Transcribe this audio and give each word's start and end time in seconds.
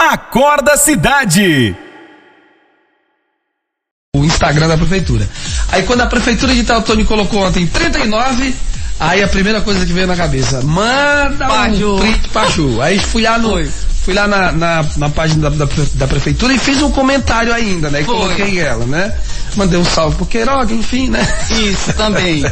Acorda 0.00 0.78
Cidade. 0.78 1.76
O 4.16 4.24
Instagram 4.24 4.66
da 4.66 4.78
prefeitura. 4.78 5.28
Aí 5.70 5.82
quando 5.82 6.00
a 6.00 6.06
prefeitura 6.06 6.54
de 6.54 6.64
Teotônio 6.64 7.04
colocou 7.04 7.46
ontem 7.46 7.66
39, 7.66 8.54
aí 8.98 9.22
a 9.22 9.28
primeira 9.28 9.60
coisa 9.60 9.84
que 9.84 9.92
veio 9.92 10.06
na 10.06 10.16
cabeça, 10.16 10.62
manda 10.62 11.46
um 11.68 11.98
print 12.00 12.28
Pachu. 12.30 12.80
Aí 12.80 12.98
fui 12.98 13.24
lá 13.24 13.38
no, 13.38 13.62
fui 13.66 14.14
lá 14.14 14.26
na, 14.26 14.50
na, 14.52 14.86
na 14.96 15.10
página 15.10 15.50
da, 15.50 15.66
da, 15.66 15.70
da 15.94 16.06
prefeitura 16.08 16.54
e 16.54 16.58
fiz 16.58 16.80
um 16.80 16.90
comentário 16.90 17.52
ainda, 17.52 17.90
né? 17.90 18.00
E 18.00 18.04
Foi. 18.04 18.16
coloquei 18.16 18.58
ela, 18.58 18.86
né? 18.86 19.14
Mandei 19.54 19.78
um 19.78 19.84
salve 19.84 20.16
pro 20.16 20.24
Queiroga, 20.24 20.72
enfim, 20.72 21.10
né? 21.10 21.20
Isso, 21.50 21.92
também. 21.92 22.42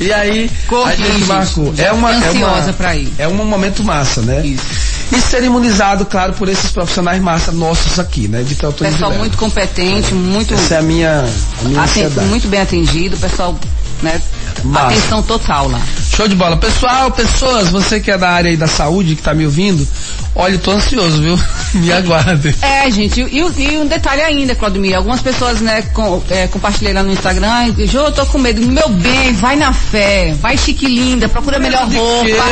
E 0.00 0.12
aí 0.12 0.50
Corri, 0.66 0.90
a 0.90 0.96
gente 0.96 1.24
marcou. 1.26 1.72
É 1.78 1.92
uma, 1.92 2.12
é 2.12 2.30
uma, 2.32 2.72
pra 2.72 2.96
ir. 2.96 3.12
é 3.16 3.28
um 3.28 3.34
momento 3.34 3.84
massa, 3.84 4.20
né? 4.20 4.44
Isso. 4.44 4.93
E 5.12 5.20
ser 5.20 5.42
imunizado, 5.44 6.06
claro, 6.06 6.32
por 6.32 6.48
esses 6.48 6.70
profissionais 6.70 7.22
massa 7.22 7.52
nossos 7.52 7.98
aqui, 7.98 8.26
né? 8.28 8.42
De 8.42 8.54
Pessoal 8.54 9.12
muito 9.12 9.36
competente, 9.36 10.14
muito, 10.14 10.54
Essa 10.54 10.74
é 10.74 10.78
a 10.78 10.82
minha, 10.82 11.20
a 11.20 11.64
minha 11.68 11.80
aten- 11.82 12.04
ansiedade. 12.04 12.28
muito 12.28 12.48
bem 12.48 12.60
atendido, 12.60 13.16
pessoal, 13.16 13.56
né? 14.04 14.20
Massa. 14.62 14.86
Atenção 14.86 15.22
total 15.22 15.68
lá. 15.68 15.80
Show 16.14 16.28
de 16.28 16.34
bola. 16.36 16.56
Pessoal, 16.56 17.10
pessoas, 17.10 17.68
você 17.68 17.98
que 18.00 18.10
é 18.10 18.16
da 18.16 18.30
área 18.30 18.50
aí 18.50 18.56
da 18.56 18.66
saúde, 18.68 19.16
que 19.16 19.22
tá 19.22 19.34
me 19.34 19.44
ouvindo, 19.44 19.86
olha, 20.34 20.54
eu 20.54 20.58
tô 20.60 20.70
ansioso, 20.70 21.20
viu? 21.20 21.38
me 21.74 21.92
aguardem. 21.92 22.54
É, 22.62 22.88
gente, 22.90 23.20
e, 23.20 23.38
e- 23.40 23.78
um 23.78 23.86
detalhe 23.86 24.22
ainda, 24.22 24.54
Claudemir, 24.54 24.96
algumas 24.96 25.20
pessoas, 25.20 25.60
né, 25.60 25.82
com, 25.92 26.22
é, 26.30 26.46
compartilhei 26.46 26.92
lá 26.94 27.02
no 27.02 27.12
Instagram, 27.12 27.74
e, 27.76 27.86
Jô, 27.86 27.98
eu 28.02 28.12
tô 28.12 28.24
com 28.26 28.38
medo, 28.38 28.62
meu 28.62 28.88
bem, 28.90 29.32
vai 29.34 29.56
na 29.56 29.72
fé, 29.72 30.34
vai 30.40 30.56
chique 30.56 30.86
linda, 30.86 31.28
procura 31.28 31.58
melhor 31.58 31.86
roupa, 31.88 32.44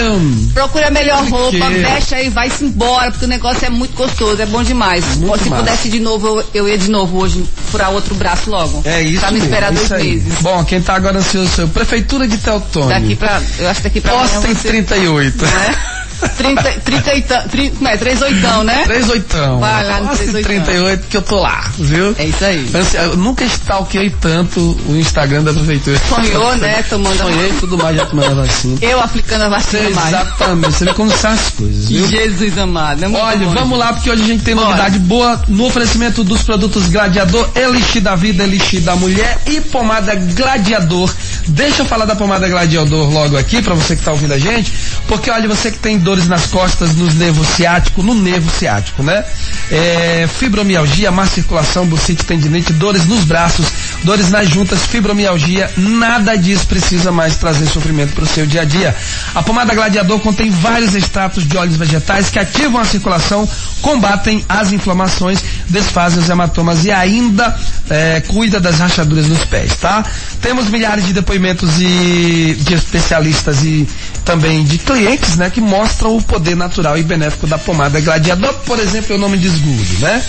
procura 0.52 0.90
melhor 0.90 1.24
roupa, 1.28 1.70
veste 1.70 2.14
aí, 2.14 2.28
vai-se 2.28 2.64
embora, 2.64 3.10
porque 3.10 3.24
o 3.24 3.28
negócio 3.28 3.64
é 3.64 3.70
muito 3.70 3.94
gostoso, 3.94 4.40
é 4.42 4.46
bom 4.46 4.62
demais. 4.62 5.04
Muito 5.16 5.44
Se 5.44 5.48
massa. 5.50 5.62
pudesse 5.62 5.88
de 5.88 6.00
novo, 6.00 6.26
eu, 6.26 6.44
eu 6.54 6.68
ia 6.68 6.78
de 6.78 6.90
novo 6.90 7.18
hoje, 7.18 7.44
furar 7.70 7.90
outro 7.90 8.14
braço 8.14 8.50
logo. 8.50 8.82
É 8.84 9.02
isso 9.02 9.20
Pra 9.20 9.30
me 9.30 9.38
esperar 9.38 9.70
é 9.72 9.74
dois 9.74 9.88
meses. 9.90 10.34
Bom, 10.40 10.64
quem 10.64 10.80
tá 10.82 10.94
agora 10.94 11.18
ansioso 11.18 11.41
sou 11.48 11.64
eu. 11.64 11.68
Prefeitura 11.68 12.26
de 12.28 12.36
Teotônio. 12.38 12.88
Daqui 12.88 13.16
pra, 13.16 13.40
eu 13.58 13.68
acho 13.68 13.80
que 13.80 13.84
daqui 13.88 14.00
pra 14.00 14.12
Posta 14.12 14.36
em 14.36 14.38
amanhã 14.38 14.54
você- 14.54 14.68
38. 14.68 15.44
né? 15.44 15.74
30, 16.28 16.62
30 16.84 17.14
e 17.14 17.22
tan- 17.22 17.42
tri- 17.48 17.70
como 17.70 17.88
é? 17.88 17.96
3 17.96 18.22
oitão, 18.22 18.64
né? 18.64 18.82
3 18.84 19.10
oitão. 19.10 19.60
Vai 19.60 19.86
lá 19.86 20.00
no 20.00 20.08
Posta 20.08 20.24
em 20.24 20.28
38. 20.32 20.64
38 20.64 21.06
que 21.08 21.16
eu 21.16 21.22
tô 21.22 21.40
lá, 21.40 21.64
viu? 21.78 22.14
É 22.18 22.24
isso 22.26 22.44
aí. 22.44 22.70
Assim, 22.74 22.96
Eu 22.98 23.16
nunca 23.16 23.44
stalkeei 23.44 24.10
tanto 24.10 24.60
o 24.88 24.96
Instagram 24.96 25.42
da 25.44 25.52
prefeitura. 25.52 26.00
Sonhou, 26.08 26.56
né? 26.56 26.84
Tomando 26.88 27.20
a 27.20 27.24
Sonhei 27.24 27.50
e 27.50 27.54
tudo 27.54 27.76
mais 27.78 27.96
já 27.96 28.06
tomando 28.06 28.40
a 28.40 28.44
vacina. 28.46 28.78
Eu 28.80 29.00
aplicando 29.00 29.42
a 29.42 29.48
vacina 29.48 29.90
mais. 29.90 30.08
Exatamente, 30.08 30.72
você 30.74 30.84
vê 30.84 30.94
como 30.94 31.10
são 31.10 31.30
as 31.30 31.50
coisas, 31.50 31.88
viu? 31.88 32.06
Jesus 32.08 32.58
amado. 32.58 33.04
É 33.04 33.08
muito 33.08 33.22
Olha, 33.24 33.46
bom, 33.46 33.54
vamos 33.54 33.78
lá 33.78 33.92
porque 33.92 34.10
hoje 34.10 34.22
a 34.22 34.26
gente 34.26 34.42
tem 34.44 34.54
Bora. 34.54 34.68
novidade 34.68 34.98
boa 34.98 35.42
no 35.48 35.66
oferecimento 35.66 36.22
dos 36.24 36.42
produtos 36.42 36.88
Gladiador, 36.88 37.48
Elixir 37.54 38.02
da 38.02 38.14
Vida, 38.14 38.44
Elixir 38.44 38.80
da 38.80 38.94
Mulher 38.96 39.38
e 39.46 39.60
pomada 39.60 40.14
Gladiador. 40.14 41.12
Deixa 41.48 41.82
eu 41.82 41.86
falar 41.86 42.04
da 42.04 42.14
pomada 42.14 42.48
Gladiador 42.48 43.10
logo 43.10 43.36
aqui 43.36 43.62
pra 43.62 43.74
você 43.74 43.96
que 43.96 44.02
tá 44.02 44.12
ouvindo 44.12 44.32
a 44.34 44.38
gente, 44.38 44.72
porque 45.06 45.30
olha, 45.30 45.48
você 45.48 45.70
que 45.70 45.78
tem 45.78 45.98
dores 46.12 46.28
nas 46.28 46.44
costas, 46.44 46.94
nos 46.94 47.14
nervos 47.14 47.46
ciáticos, 47.48 48.04
no 48.04 48.14
nervo 48.14 48.50
ciático, 48.50 49.02
né? 49.02 49.24
É, 49.70 50.28
fibromialgia, 50.38 51.10
má 51.10 51.24
circulação, 51.24 51.86
bucite, 51.86 52.22
tendinite, 52.22 52.70
dores 52.74 53.06
nos 53.06 53.24
braços, 53.24 53.66
dores 54.04 54.30
nas 54.30 54.46
juntas, 54.46 54.80
fibromialgia, 54.80 55.70
nada 55.74 56.36
disso 56.36 56.66
precisa 56.66 57.10
mais 57.10 57.36
trazer 57.36 57.64
sofrimento 57.64 58.12
para 58.12 58.24
o 58.24 58.26
seu 58.26 58.44
dia 58.44 58.60
a 58.60 58.64
dia. 58.64 58.94
A 59.34 59.42
pomada 59.42 59.74
Gladiador 59.74 60.20
contém 60.20 60.50
vários 60.50 60.94
extratos 60.94 61.48
de 61.48 61.56
óleos 61.56 61.76
vegetais 61.76 62.28
que 62.28 62.38
ativam 62.38 62.78
a 62.78 62.84
circulação, 62.84 63.48
combatem 63.80 64.44
as 64.46 64.70
inflamações, 64.70 65.42
desfazem 65.70 66.22
os 66.22 66.28
hematomas 66.28 66.84
e 66.84 66.90
ainda 66.90 67.58
é, 67.88 68.20
cuida 68.28 68.60
das 68.60 68.80
rachaduras 68.80 69.28
nos 69.28 69.46
pés, 69.46 69.76
tá? 69.76 70.04
Temos 70.42 70.68
milhares 70.68 71.06
de 71.06 71.14
depoimentos 71.14 71.70
e 71.80 72.54
de 72.60 72.74
especialistas 72.74 73.64
e 73.64 73.88
também 74.24 74.64
de 74.64 74.78
clientes, 74.78 75.36
né, 75.36 75.50
que 75.50 75.60
mostram 75.60 76.16
o 76.16 76.22
poder 76.22 76.56
natural 76.56 76.96
e 76.96 77.02
benéfico 77.02 77.46
da 77.46 77.58
pomada 77.58 78.00
Gladiador, 78.00 78.54
por 78.64 78.78
exemplo, 78.78 79.14
eu 79.14 79.18
não 79.18 79.28
me 79.28 79.36
desgudo, 79.36 79.98
né? 80.00 80.22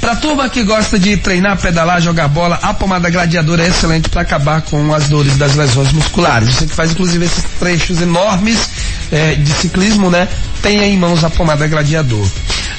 Pra 0.00 0.14
turma 0.14 0.48
que 0.48 0.62
gosta 0.62 0.98
de 0.98 1.16
treinar, 1.16 1.56
pedalar, 1.56 2.00
jogar 2.00 2.28
bola, 2.28 2.58
a 2.62 2.72
pomada 2.74 3.10
gladiador 3.10 3.58
é 3.60 3.66
excelente 3.68 4.08
para 4.08 4.22
acabar 4.22 4.62
com 4.62 4.94
as 4.94 5.08
dores 5.08 5.36
das 5.36 5.54
lesões 5.54 5.90
musculares. 5.92 6.50
Você 6.50 6.66
que 6.66 6.74
faz 6.74 6.92
inclusive 6.92 7.24
esses 7.24 7.44
trechos 7.58 8.00
enormes 8.00 8.70
eh, 9.10 9.34
de 9.34 9.52
ciclismo, 9.52 10.10
né? 10.10 10.28
Tenha 10.62 10.86
em 10.86 10.96
mãos 10.96 11.24
a 11.24 11.30
pomada 11.30 11.66
gladiador. 11.66 12.26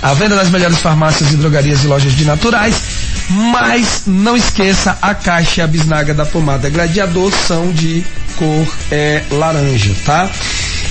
A 0.02 0.14
venda 0.14 0.36
nas 0.36 0.50
melhores 0.50 0.78
farmácias 0.78 1.32
e 1.32 1.36
drogarias 1.38 1.84
e 1.84 1.88
lojas 1.88 2.14
de 2.14 2.24
naturais. 2.24 2.76
Mas 3.30 4.04
não 4.06 4.38
esqueça, 4.38 4.98
a 5.02 5.14
caixa 5.14 5.62
e 5.62 5.64
a 5.64 5.68
bisnaga 5.68 6.14
da 6.14 6.26
pomada 6.26 6.70
gladiador 6.70 7.34
são 7.46 7.72
de 7.74 8.06
cor 8.38 8.68
eh, 8.90 9.24
laranja, 9.32 9.94
tá? 10.06 10.30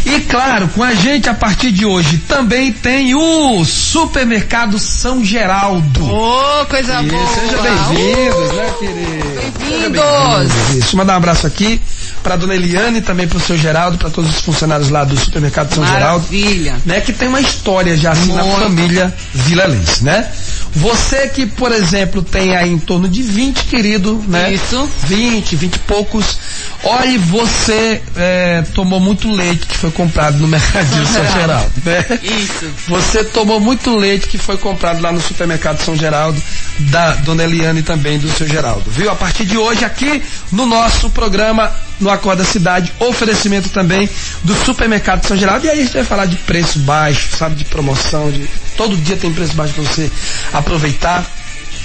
E 0.06 0.20
claro, 0.20 0.68
com 0.68 0.84
a 0.84 0.94
gente 0.94 1.28
a 1.28 1.34
partir 1.34 1.72
de 1.72 1.84
hoje 1.84 2.18
também 2.18 2.72
tem 2.72 3.16
o 3.16 3.64
Supermercado 3.64 4.78
São 4.78 5.24
Geraldo. 5.24 6.08
Ô, 6.08 6.64
coisa 6.66 7.02
E 7.02 7.06
boa. 7.06 7.26
Seja 7.34 7.60
bem-vindos, 7.60 8.52
né, 8.52 8.74
querido? 8.78 9.52
Bem-vindos. 9.58 10.00
bem-vindos. 10.00 10.76
Isso, 10.76 10.96
mandar 10.96 11.14
um 11.14 11.16
abraço 11.16 11.44
aqui 11.44 11.80
para 12.22 12.36
dona 12.36 12.54
Eliane, 12.54 13.00
também 13.00 13.26
para 13.26 13.38
o 13.38 13.40
seu 13.40 13.56
Geraldo, 13.56 13.98
para 13.98 14.08
todos 14.08 14.30
os 14.30 14.40
funcionários 14.40 14.90
lá 14.90 15.02
do 15.02 15.16
Supermercado 15.16 15.74
São 15.74 15.84
Geraldo. 15.84 16.24
Maravilha. 16.26 16.76
Né, 16.84 17.00
que 17.00 17.12
tem 17.12 17.26
uma 17.26 17.40
história 17.40 17.96
já 17.96 18.12
assim 18.12 18.32
na 18.32 18.44
Muito. 18.44 18.62
família 18.62 19.12
Vilalense, 19.34 20.04
né? 20.04 20.30
Você 20.72 21.28
que, 21.28 21.46
por 21.46 21.72
exemplo, 21.72 22.22
tem 22.22 22.56
aí 22.56 22.70
em 22.70 22.78
torno 22.78 23.08
de 23.08 23.22
20, 23.22 23.64
querido, 23.64 24.22
né? 24.28 24.52
Isso. 24.52 24.88
20, 25.04 25.56
20 25.56 25.74
e 25.74 25.78
poucos. 25.80 26.38
Olhe, 26.84 27.18
você 27.18 28.02
é, 28.16 28.62
tomou 28.74 29.00
muito 29.00 29.30
leite 29.30 29.66
que 29.66 29.76
foi 29.76 29.90
comprado 29.90 30.38
no 30.38 30.46
Mercadinho 30.46 31.06
São 31.06 31.24
Geraldo. 31.24 31.36
Geraldo, 31.36 31.72
né? 31.84 32.04
Isso. 32.22 32.70
Você 32.88 33.24
tomou 33.24 33.60
muito 33.60 33.94
leite 33.96 34.28
que 34.28 34.38
foi 34.38 34.56
comprado 34.56 35.00
lá 35.00 35.12
no 35.12 35.20
supermercado 35.20 35.80
São 35.82 35.96
Geraldo, 35.96 36.40
da 36.78 37.14
dona 37.16 37.44
Eliane 37.44 37.80
e 37.80 37.82
também 37.82 38.18
do 38.18 38.28
seu 38.30 38.46
Geraldo. 38.46 38.90
Viu? 38.90 39.10
A 39.10 39.14
partir 39.14 39.44
de 39.44 39.56
hoje, 39.56 39.84
aqui 39.84 40.22
no 40.52 40.66
nosso 40.66 41.10
programa, 41.10 41.72
no 41.98 42.10
Acorda 42.10 42.44
Cidade, 42.44 42.92
oferecimento 42.98 43.68
também 43.70 44.08
do 44.44 44.54
supermercado 44.54 45.26
São 45.26 45.36
Geraldo. 45.36 45.66
E 45.66 45.70
aí 45.70 45.80
a 45.80 45.82
gente 45.82 45.94
vai 45.94 46.04
falar 46.04 46.26
de 46.26 46.36
preço 46.36 46.78
baixo, 46.80 47.36
sabe, 47.36 47.56
de 47.56 47.64
promoção, 47.64 48.30
de 48.30 48.46
todo 48.76 48.96
dia 48.96 49.16
tem 49.16 49.32
preço 49.32 49.54
baixo 49.54 49.74
para 49.74 49.84
você 49.84 50.10
aproveitar. 50.52 51.24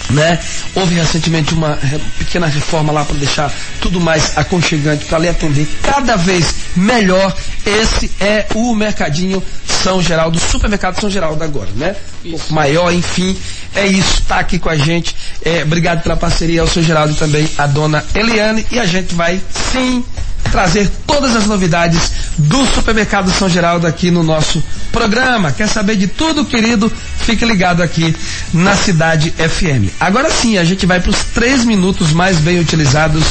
Né? 0.09 0.39
Houve 0.75 0.95
recentemente 0.95 1.53
uma 1.53 1.77
pequena 2.17 2.47
reforma 2.47 2.91
lá 2.91 3.05
para 3.05 3.15
deixar 3.15 3.51
tudo 3.79 3.99
mais 3.99 4.37
aconchegante 4.37 5.05
para 5.05 5.19
lhe 5.19 5.29
atender 5.29 5.67
cada 5.83 6.15
vez 6.17 6.53
melhor. 6.75 7.33
Esse 7.65 8.11
é 8.19 8.45
o 8.55 8.73
Mercadinho 8.73 9.41
São 9.83 10.01
Geraldo, 10.01 10.39
Supermercado 10.39 10.99
São 10.99 11.09
Geraldo 11.09 11.43
agora, 11.43 11.69
né? 11.75 11.95
Um 12.25 12.31
pouco 12.31 12.53
maior, 12.53 12.91
enfim, 12.93 13.37
é 13.75 13.85
isso, 13.85 14.23
tá 14.27 14.39
aqui 14.39 14.59
com 14.59 14.69
a 14.69 14.75
gente. 14.75 15.15
É, 15.43 15.63
obrigado 15.63 16.01
pela 16.01 16.17
parceria 16.17 16.61
ao 16.61 16.67
seu 16.67 16.83
Geraldo 16.83 17.13
e 17.13 17.15
também 17.15 17.49
a 17.57 17.67
dona 17.67 18.03
Eliane 18.13 18.65
e 18.71 18.79
a 18.79 18.85
gente 18.85 19.13
vai 19.13 19.41
sim 19.71 20.03
trazer 20.51 20.89
todas 21.05 21.35
as 21.35 21.45
novidades 21.45 22.11
do 22.37 22.65
Supermercado 22.65 23.29
São 23.31 23.49
Geraldo 23.49 23.85
aqui 23.87 24.09
no 24.09 24.23
nosso 24.23 24.63
programa. 24.91 25.51
Quer 25.51 25.67
saber 25.67 25.95
de 25.95 26.07
tudo, 26.07 26.45
querido? 26.45 26.91
Fique 27.19 27.45
ligado 27.45 27.81
aqui 27.81 28.15
na 28.53 28.75
Cidade 28.75 29.31
FM. 29.31 29.91
Agora 29.99 30.29
sim, 30.29 30.57
a 30.57 30.63
gente 30.63 30.85
vai 30.85 30.99
para 30.99 31.11
os 31.11 31.23
três 31.33 31.63
minutos 31.63 32.11
mais 32.11 32.37
bem 32.37 32.59
utilizados 32.59 33.23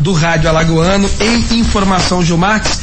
do 0.00 0.12
Rádio 0.12 0.48
Alagoano 0.48 1.08
em 1.20 1.58
informação, 1.58 2.24
Gil 2.24 2.36
Marques. 2.36 2.78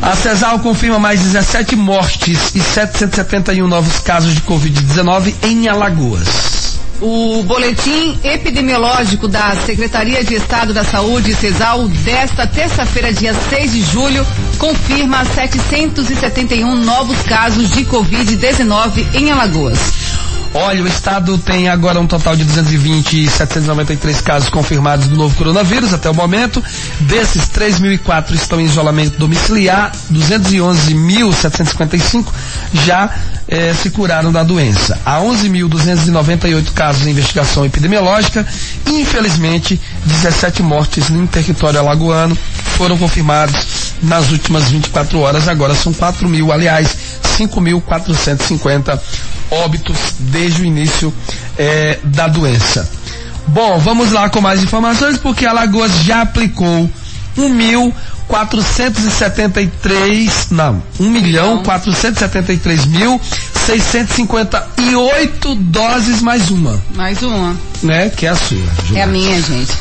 A 0.00 0.14
CESAL 0.14 0.60
confirma 0.60 0.98
mais 0.98 1.20
17 1.20 1.74
mortes 1.74 2.54
e 2.54 2.60
771 2.60 3.66
novos 3.66 3.98
casos 3.98 4.34
de 4.34 4.40
Covid-19 4.42 5.34
em 5.42 5.68
Alagoas. 5.68 6.57
O 7.00 7.44
boletim 7.44 8.18
epidemiológico 8.24 9.28
da 9.28 9.54
Secretaria 9.54 10.24
de 10.24 10.34
Estado 10.34 10.74
da 10.74 10.82
Saúde, 10.82 11.32
CESAL, 11.32 11.86
desta 11.88 12.44
terça-feira, 12.44 13.12
dia 13.12 13.32
6 13.48 13.72
de 13.72 13.82
julho, 13.82 14.26
confirma 14.58 15.24
771 15.24 16.74
novos 16.74 17.22
casos 17.22 17.70
de 17.70 17.84
Covid-19 17.84 19.14
em 19.14 19.30
Alagoas. 19.30 20.07
Olha, 20.54 20.82
o 20.82 20.88
estado 20.88 21.36
tem 21.36 21.68
agora 21.68 22.00
um 22.00 22.06
total 22.06 22.34
de 22.34 22.42
220 22.44 23.24
e 23.24 23.28
793 23.28 24.22
casos 24.22 24.48
confirmados 24.48 25.06
do 25.06 25.14
novo 25.16 25.36
coronavírus 25.36 25.92
até 25.92 26.08
o 26.08 26.14
momento. 26.14 26.64
Desses, 27.00 27.42
3.004 27.48 28.34
estão 28.34 28.58
em 28.60 28.64
isolamento 28.64 29.18
domiciliar, 29.18 29.92
211.755 30.12 32.32
já 32.72 33.10
eh, 33.46 33.74
se 33.74 33.90
curaram 33.90 34.32
da 34.32 34.42
doença. 34.42 34.98
Há 35.04 35.20
11.298 35.20 36.72
casos 36.72 37.06
em 37.06 37.10
investigação 37.10 37.66
epidemiológica 37.66 38.46
e, 38.86 39.02
infelizmente, 39.02 39.78
17 40.04 40.62
mortes 40.62 41.10
no 41.10 41.26
território 41.26 41.78
alagoano 41.78 42.34
foram 42.76 42.96
confirmados 42.96 43.92
nas 44.02 44.30
últimas 44.30 44.70
24 44.70 45.20
horas. 45.20 45.46
Agora 45.46 45.74
são 45.74 45.92
4 45.92 46.26
mil, 46.28 46.50
aliás, 46.52 46.96
5.450 47.38 48.98
óbitos 49.50 49.96
desde 50.18 50.62
o 50.62 50.64
início 50.64 51.12
eh, 51.56 51.98
da 52.04 52.28
doença. 52.28 52.88
Bom, 53.46 53.78
vamos 53.78 54.10
lá 54.12 54.28
com 54.28 54.40
mais 54.40 54.62
informações, 54.62 55.18
porque 55.18 55.46
Alagoas 55.46 55.90
já 56.04 56.22
aplicou 56.22 56.90
1 57.36 57.48
mil 57.48 57.94
473, 58.26 60.48
não, 60.50 60.82
1 61.00 61.08
milhão 61.08 61.62
473 61.62 62.84
mil 62.84 63.18
658 63.66 65.54
doses 65.54 66.20
mais 66.20 66.50
uma, 66.50 66.78
Mais 66.94 67.22
uma. 67.22 67.56
né? 67.82 68.10
Que 68.10 68.26
é 68.26 68.30
a 68.30 68.36
sua. 68.36 68.58
É 68.94 69.02
a 69.02 69.06
minha, 69.06 69.40
gente. 69.40 69.72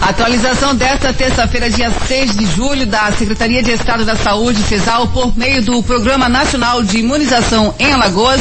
Atualização 0.00 0.74
desta 0.74 1.12
terça-feira, 1.12 1.70
dia 1.70 1.90
6 2.06 2.36
de 2.36 2.46
julho, 2.46 2.86
da 2.86 3.10
Secretaria 3.12 3.62
de 3.62 3.72
Estado 3.72 4.04
da 4.04 4.14
Saúde, 4.14 4.62
CESAL, 4.62 5.08
por 5.08 5.36
meio 5.36 5.62
do 5.62 5.82
Programa 5.82 6.28
Nacional 6.28 6.82
de 6.82 6.98
Imunização 6.98 7.74
em 7.78 7.92
Alagoas, 7.92 8.40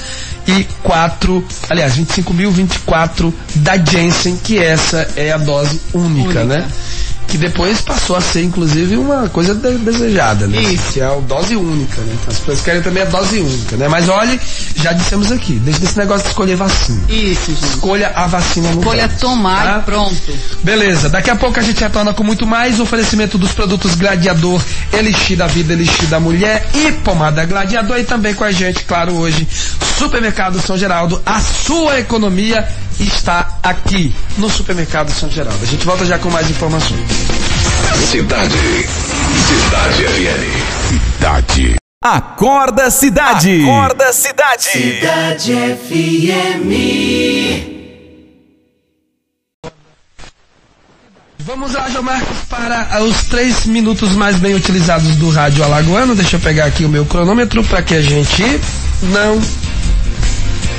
e 0.47 0.65
4, 0.83 1.43
aliás, 1.69 1.97
25.024 1.97 3.33
da 3.55 3.77
Janssen, 3.77 4.37
que 4.37 4.57
essa 4.57 5.07
é 5.15 5.31
a 5.31 5.37
dose 5.37 5.81
única, 5.93 6.41
Única. 6.41 6.43
né? 6.45 6.67
Que 7.27 7.37
depois 7.37 7.81
passou 7.81 8.15
a 8.15 8.21
ser, 8.21 8.43
inclusive, 8.43 8.95
uma 8.95 9.27
coisa 9.29 9.53
de- 9.53 9.77
desejada, 9.79 10.47
né? 10.47 10.61
Isso. 10.61 10.93
Que 10.93 11.01
é 11.01 11.05
a 11.05 11.15
dose 11.15 11.55
única, 11.57 11.99
né? 12.01 12.13
Então, 12.13 12.29
as 12.33 12.39
pessoas 12.39 12.61
querem 12.61 12.81
também 12.81 13.03
a 13.03 13.05
dose 13.05 13.39
única, 13.39 13.75
né? 13.75 13.87
Mas 13.89 14.07
olhe, 14.07 14.39
já 14.77 14.93
dissemos 14.93 15.29
aqui, 15.31 15.53
desde 15.59 15.83
esse 15.85 15.97
negócio 15.97 16.23
de 16.23 16.29
escolher 16.29 16.55
vacina. 16.55 17.01
Isso, 17.09 17.51
gente. 17.51 17.63
Escolha 17.65 18.13
a 18.15 18.27
vacina 18.27 18.71
no 18.71 18.79
Escolha 18.79 19.09
tomar 19.19 19.63
tá? 19.63 19.79
e 19.79 19.81
pronto. 19.83 20.15
Beleza, 20.63 21.09
daqui 21.09 21.29
a 21.29 21.35
pouco 21.35 21.59
a 21.59 21.63
gente 21.63 21.81
retorna 21.81 22.13
com 22.13 22.23
muito 22.23 22.45
mais 22.47 22.79
oferecimento 22.79 23.37
dos 23.37 23.51
produtos 23.51 23.95
Gladiador, 23.95 24.61
Elixir 24.93 25.35
da 25.37 25.47
Vida, 25.47 25.73
Elixir 25.73 26.07
da 26.07 26.19
Mulher 26.21 26.65
e 26.73 26.91
Pomada 26.93 27.43
Gladiador 27.45 27.97
e 27.99 28.03
também 28.05 28.33
com 28.33 28.45
a 28.45 28.51
gente, 28.53 28.85
claro, 28.85 29.13
hoje, 29.13 29.45
Supermercado 29.97 30.61
São 30.61 30.77
Geraldo, 30.77 31.21
a 31.25 31.39
sua 31.41 31.99
economia 31.99 32.67
está 32.99 33.59
aqui 33.63 34.13
no 34.37 34.49
Supermercado 34.49 35.11
São 35.11 35.29
Geraldo. 35.29 35.59
A 35.61 35.67
gente 35.67 35.85
volta 35.85 36.05
já 36.05 36.17
com 36.17 36.29
mais 36.29 36.49
informações. 36.49 37.01
Cidade. 38.09 38.53
Cidade 39.47 40.03
FM. 40.03 40.89
Cidade. 40.89 41.75
Acorda 42.03 42.89
cidade. 42.89 43.63
Acorda 43.63 44.13
cidade. 44.13 44.69
Vamos 51.39 51.73
lá, 51.73 51.89
João 51.89 52.03
Marcos, 52.03 52.37
para 52.49 53.01
os 53.03 53.23
três 53.23 53.65
minutos 53.65 54.11
mais 54.11 54.35
bem 54.35 54.53
utilizados 54.53 55.15
do 55.15 55.29
rádio 55.29 55.63
alagoano. 55.63 56.13
Deixa 56.13 56.35
eu 56.35 56.39
pegar 56.41 56.65
aqui 56.65 56.83
o 56.83 56.89
meu 56.89 57.05
cronômetro 57.05 57.63
para 57.63 57.81
que 57.81 57.95
a 57.95 58.01
gente 58.01 58.43
não 59.03 59.41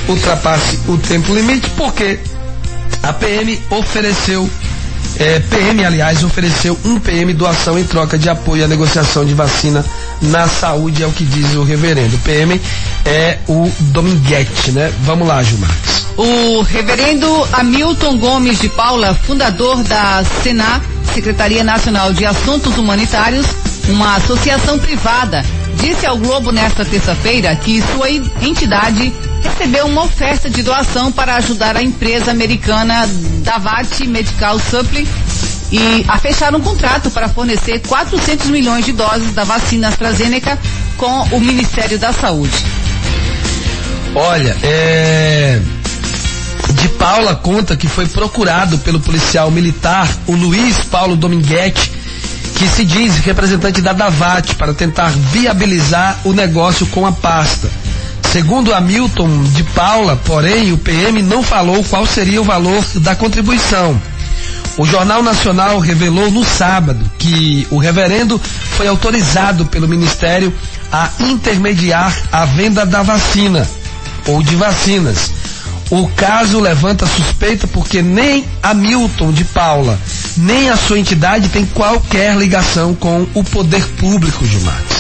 ultrapasse 0.09 0.79
o 0.89 0.97
tempo 0.97 1.35
limite, 1.35 1.69
porque 1.77 2.19
a 3.03 3.13
PM 3.13 3.61
ofereceu, 3.71 4.49
eh, 5.19 5.41
PM, 5.51 5.85
aliás, 5.85 6.25
ofereceu 6.25 6.79
um 6.85 6.99
PM 6.99 7.33
doação 7.35 7.79
em 7.79 7.85
troca 7.85 8.19
de 8.19 8.29
apoio 8.29 8.65
à 8.65 8.69
negociação 8.69 9.25
de 9.25 9.35
vacina 9.35 9.85
na 10.23 10.49
saúde, 10.49 11.03
é 11.03 11.07
o 11.07 11.13
que 11.13 11.25
diz 11.25 11.55
o 11.55 11.63
reverendo. 11.63 12.17
O 12.17 12.19
PM 12.21 12.61
é 13.05 13.39
o 13.49 13.71
Dominguete, 13.93 14.73
né? 14.73 14.93
Vamos 15.03 15.29
lá, 15.29 15.43
Gilmar. 15.43 15.71
O 16.17 16.63
reverendo 16.63 17.29
Hamilton 17.53 18.19
Gomes 18.19 18.59
de 18.61 18.69
Paula, 18.71 19.15
fundador 19.15 19.83
da 19.85 20.25
SENA, 20.43 20.83
Secretaria 21.15 21.63
Nacional 21.63 22.13
de 22.13 22.27
Assuntos 22.27 22.77
Humanitários, 22.77 23.47
uma 23.89 24.17
associação 24.17 24.79
privada, 24.81 25.45
disse 25.81 26.05
ao 26.05 26.17
Globo 26.19 26.51
nesta 26.51 26.85
terça-feira 26.85 27.55
que 27.55 27.83
sua 27.95 28.11
en- 28.11 28.29
entidade 28.43 29.13
recebeu 29.43 29.87
uma 29.87 30.05
oferta 30.05 30.49
de 30.49 30.63
doação 30.63 31.11
para 31.13 31.37
ajudar 31.37 31.77
a 31.77 31.83
empresa 31.83 32.31
americana 32.31 33.09
Davat 33.43 34.07
Medical 34.07 34.59
Supply 34.59 35.07
e 35.71 36.05
a 36.09 36.19
fechar 36.19 36.55
um 36.55 36.61
contrato 36.61 37.11
para 37.11 37.29
fornecer 37.29 37.81
400 37.81 38.47
milhões 38.47 38.85
de 38.85 38.93
doses 38.93 39.33
da 39.33 39.45
vacina 39.45 39.89
AstraZeneca 39.89 40.59
com 40.97 41.23
o 41.37 41.41
Ministério 41.41 41.99
da 41.99 42.13
Saúde. 42.13 42.65
Olha, 44.15 44.57
é. 44.63 45.61
De 46.73 46.89
Paula 46.91 47.35
conta 47.35 47.77
que 47.77 47.89
foi 47.89 48.07
procurado 48.07 48.79
pelo 48.79 49.01
policial 49.01 49.51
militar, 49.51 50.09
o 50.27 50.33
Luiz 50.33 50.85
Paulo 50.85 51.17
Dominguete, 51.17 51.91
que 52.57 52.67
se 52.69 52.85
diz 52.85 53.19
representante 53.19 53.81
da 53.81 53.93
Davat, 53.93 54.55
para 54.55 54.75
tentar 54.75 55.11
viabilizar 55.11 56.19
o 56.25 56.33
negócio 56.33 56.87
com 56.87 57.07
a 57.07 57.13
pasta. 57.13 57.69
Segundo 58.33 58.75
Hamilton 58.75 59.43
de 59.55 59.65
Paula, 59.65 60.15
porém, 60.15 60.71
o 60.73 60.77
PM 60.77 61.23
não 61.23 61.43
falou 61.43 61.83
qual 61.85 62.05
seria 62.07 62.41
o 62.41 62.45
valor 62.45 62.85
da 62.97 63.17
contribuição. 63.17 63.99
O 64.77 64.85
Jornal 64.85 65.23
Nacional 65.23 65.79
revelou 65.79 66.31
no 66.31 66.45
sábado 66.45 67.11
que 67.19 67.67
o 67.71 67.79
reverendo 67.79 68.41
foi 68.77 68.87
autorizado 68.87 69.65
pelo 69.67 69.89
Ministério 69.89 70.53
a 70.93 71.11
intermediar 71.21 72.15
a 72.31 72.45
venda 72.45 72.85
da 72.85 73.03
vacina 73.03 73.67
ou 74.27 74.43
de 74.43 74.55
vacinas. 74.57 75.33
O 75.91 76.07
caso 76.09 76.61
levanta 76.61 77.07
suspeita 77.07 77.67
porque 77.67 78.03
nem 78.03 78.45
Hamilton 78.63 79.33
de 79.33 79.45
Paula, 79.45 79.99
nem 80.37 80.69
a 80.69 80.77
sua 80.77 80.99
entidade 80.99 81.49
tem 81.49 81.65
qualquer 81.65 82.37
ligação 82.37 82.95
com 82.95 83.27
o 83.33 83.43
poder 83.43 83.85
público, 83.99 84.47
Gilmar. 84.47 84.98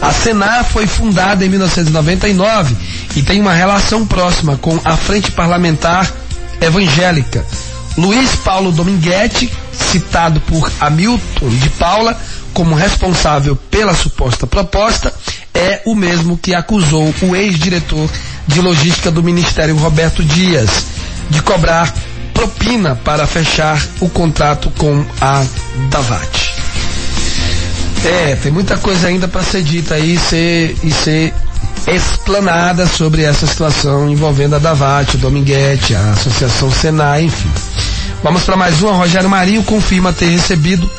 A 0.00 0.12
Senar 0.12 0.64
foi 0.64 0.86
fundada 0.86 1.44
em 1.44 1.48
1999 1.48 2.76
e 3.16 3.22
tem 3.22 3.40
uma 3.40 3.52
relação 3.52 4.06
próxima 4.06 4.56
com 4.56 4.78
a 4.84 4.96
Frente 4.96 5.30
Parlamentar 5.30 6.10
Evangélica. 6.60 7.44
Luiz 7.96 8.34
Paulo 8.36 8.72
Dominguete, 8.72 9.50
citado 9.72 10.40
por 10.40 10.70
Hamilton 10.80 11.48
de 11.48 11.70
Paula 11.70 12.18
como 12.52 12.74
responsável 12.74 13.56
pela 13.56 13.94
suposta 13.94 14.46
proposta, 14.46 15.12
é 15.52 15.82
o 15.86 15.94
mesmo 15.94 16.36
que 16.36 16.54
acusou 16.54 17.12
o 17.22 17.36
ex-diretor 17.36 18.08
de 18.46 18.60
logística 18.60 19.10
do 19.10 19.22
Ministério 19.22 19.76
Roberto 19.76 20.22
Dias 20.22 20.68
de 21.30 21.40
cobrar 21.42 21.92
propina 22.32 22.96
para 22.96 23.26
fechar 23.26 23.80
o 24.00 24.08
contrato 24.08 24.70
com 24.76 25.04
a 25.20 25.44
Davat. 25.90 26.53
É, 28.04 28.36
tem 28.36 28.52
muita 28.52 28.76
coisa 28.76 29.08
ainda 29.08 29.26
para 29.26 29.42
ser 29.42 29.62
dita 29.62 29.94
aí 29.94 30.14
e 30.14 30.18
ser, 30.18 30.76
e 30.82 30.90
ser 30.90 31.34
explanada 31.86 32.86
sobre 32.86 33.22
essa 33.22 33.46
situação 33.46 34.10
envolvendo 34.10 34.56
a 34.56 34.58
Davat, 34.58 35.14
o 35.14 35.18
Dominguete, 35.18 35.94
a 35.94 36.10
Associação 36.12 36.70
Senai, 36.70 37.24
enfim. 37.24 37.50
Vamos 38.22 38.42
para 38.42 38.56
mais 38.56 38.82
uma. 38.82 38.92
Rogério 38.92 39.28
Marinho 39.28 39.62
confirma 39.64 40.12
ter 40.12 40.26
recebido 40.26 40.90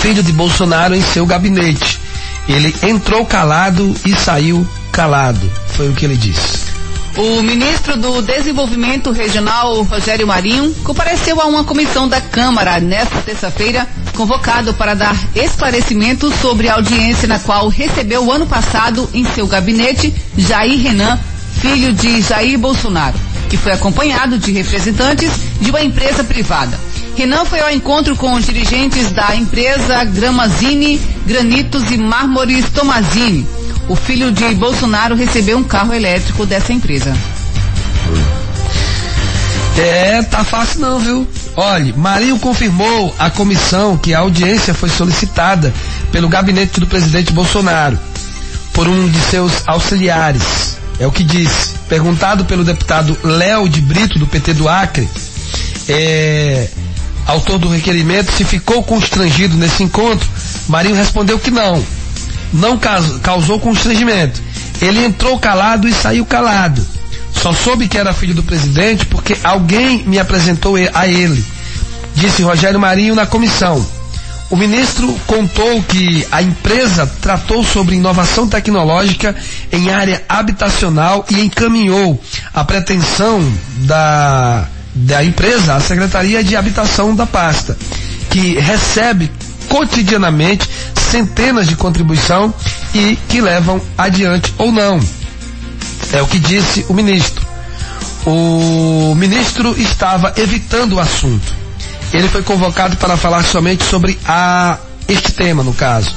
filho 0.00 0.22
de 0.22 0.32
Bolsonaro 0.32 0.94
em 0.94 1.02
seu 1.02 1.24
gabinete. 1.24 2.00
Ele 2.48 2.74
entrou 2.82 3.24
calado 3.24 3.94
e 4.04 4.14
saiu 4.14 4.66
calado, 4.90 5.50
foi 5.68 5.88
o 5.88 5.92
que 5.92 6.04
ele 6.04 6.16
disse. 6.16 6.72
O 7.16 7.42
ministro 7.42 7.96
do 7.96 8.22
Desenvolvimento 8.22 9.12
Regional, 9.12 9.82
Rogério 9.82 10.26
Marinho, 10.26 10.74
compareceu 10.82 11.40
a 11.40 11.46
uma 11.46 11.62
comissão 11.62 12.08
da 12.08 12.20
Câmara 12.20 12.80
nesta 12.80 13.20
terça-feira, 13.20 13.86
convocado 14.16 14.74
para 14.74 14.94
dar 14.94 15.16
esclarecimentos 15.34 16.34
sobre 16.40 16.68
a 16.68 16.74
audiência 16.74 17.26
na 17.28 17.38
qual 17.38 17.68
recebeu 17.68 18.30
ano 18.30 18.46
passado 18.46 19.08
em 19.12 19.24
seu 19.34 19.46
gabinete 19.46 20.14
Jair 20.36 20.80
Renan, 20.80 21.18
filho 21.60 21.92
de 21.92 22.20
Jair 22.20 22.58
Bolsonaro, 22.58 23.18
que 23.48 23.56
foi 23.56 23.72
acompanhado 23.72 24.38
de 24.38 24.52
representantes 24.52 25.30
de 25.60 25.70
uma 25.70 25.82
empresa 25.82 26.22
privada. 26.24 26.78
Renan 27.16 27.44
foi 27.44 27.60
ao 27.60 27.70
encontro 27.70 28.16
com 28.16 28.34
os 28.34 28.46
dirigentes 28.46 29.10
da 29.12 29.34
empresa 29.36 30.04
Gramazine, 30.04 31.00
Granitos 31.26 31.90
e 31.90 31.96
Mármores 31.96 32.70
Tomazini 32.70 33.46
o 33.88 33.96
filho 33.96 34.30
de 34.32 34.54
Bolsonaro 34.54 35.14
recebeu 35.14 35.58
um 35.58 35.64
carro 35.64 35.92
elétrico 35.92 36.46
dessa 36.46 36.72
empresa. 36.72 37.14
É, 39.78 40.22
tá 40.22 40.44
fácil 40.44 40.80
não, 40.80 40.98
viu? 40.98 41.28
Olhe, 41.56 41.92
Marinho 41.92 42.38
confirmou 42.38 43.14
à 43.18 43.28
comissão 43.30 43.96
que 43.96 44.14
a 44.14 44.20
audiência 44.20 44.72
foi 44.72 44.88
solicitada 44.88 45.72
pelo 46.10 46.28
gabinete 46.28 46.80
do 46.80 46.86
presidente 46.86 47.32
Bolsonaro 47.32 47.98
por 48.72 48.88
um 48.88 49.08
de 49.08 49.20
seus 49.20 49.52
auxiliares. 49.66 50.78
É 50.98 51.06
o 51.06 51.12
que 51.12 51.24
disse. 51.24 51.74
Perguntado 51.88 52.44
pelo 52.44 52.64
deputado 52.64 53.16
Léo 53.22 53.68
de 53.68 53.80
Brito, 53.80 54.18
do 54.18 54.26
PT 54.26 54.54
do 54.54 54.68
Acre, 54.68 55.08
é, 55.88 56.68
autor 57.26 57.58
do 57.58 57.68
requerimento, 57.68 58.32
se 58.32 58.44
ficou 58.44 58.82
constrangido 58.82 59.56
nesse 59.56 59.82
encontro, 59.82 60.26
Marinho 60.68 60.94
respondeu 60.94 61.38
que 61.38 61.50
não 61.50 61.82
não 62.52 62.78
causou 63.22 63.58
constrangimento. 63.58 64.40
Ele 64.80 65.04
entrou 65.04 65.38
calado 65.38 65.88
e 65.88 65.92
saiu 65.92 66.26
calado. 66.26 66.84
Só 67.42 67.52
soube 67.52 67.88
que 67.88 67.98
era 67.98 68.12
filho 68.14 68.34
do 68.34 68.42
presidente 68.44 69.04
porque 69.06 69.36
alguém 69.42 70.04
me 70.06 70.16
apresentou 70.16 70.76
a 70.94 71.08
ele, 71.08 71.44
disse 72.14 72.40
Rogério 72.44 72.78
Marinho 72.78 73.16
na 73.16 73.26
comissão. 73.26 73.84
O 74.48 74.56
ministro 74.56 75.12
contou 75.26 75.82
que 75.82 76.24
a 76.30 76.40
empresa 76.40 77.04
tratou 77.20 77.64
sobre 77.64 77.96
inovação 77.96 78.46
tecnológica 78.46 79.34
em 79.72 79.90
área 79.90 80.22
habitacional 80.28 81.26
e 81.28 81.40
encaminhou 81.40 82.22
a 82.54 82.62
pretensão 82.62 83.40
da, 83.78 84.68
da 84.94 85.24
empresa 85.24 85.74
à 85.74 85.80
Secretaria 85.80 86.44
de 86.44 86.54
Habitação 86.54 87.12
da 87.12 87.26
pasta, 87.26 87.76
que 88.30 88.54
recebe 88.60 89.28
cotidianamente 89.68 90.68
centenas 91.10 91.66
de 91.66 91.74
contribuição 91.74 92.54
e 92.94 93.18
que 93.28 93.40
levam 93.40 93.80
adiante 93.98 94.54
ou 94.58 94.70
não. 94.70 95.00
É 96.12 96.20
o 96.22 96.26
que 96.26 96.38
disse 96.38 96.84
o 96.88 96.94
ministro. 96.94 97.44
O 98.26 99.14
ministro 99.16 99.74
estava 99.80 100.32
evitando 100.36 100.94
o 100.94 101.00
assunto. 101.00 101.54
Ele 102.12 102.28
foi 102.28 102.42
convocado 102.42 102.96
para 102.96 103.16
falar 103.16 103.42
somente 103.42 103.82
sobre 103.84 104.18
a, 104.26 104.78
este 105.08 105.32
tema, 105.32 105.62
no 105.62 105.72
caso. 105.72 106.14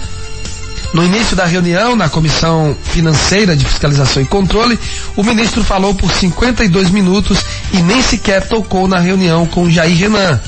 No 0.94 1.04
início 1.04 1.36
da 1.36 1.46
reunião, 1.46 1.96
na 1.96 2.08
Comissão 2.10 2.76
Financeira 2.84 3.56
de 3.56 3.66
Fiscalização 3.66 4.22
e 4.22 4.26
Controle, 4.26 4.80
o 5.16 5.24
ministro 5.24 5.64
falou 5.64 5.94
por 5.96 6.12
52 6.12 6.90
minutos 6.90 7.40
e 7.74 7.78
nem 7.82 8.02
sequer 8.02 8.48
tocou 8.48 8.88
na 8.88 9.00
reunião 9.00 9.46
com 9.46 9.70
Jair 9.70 9.98
Renan 9.98 10.40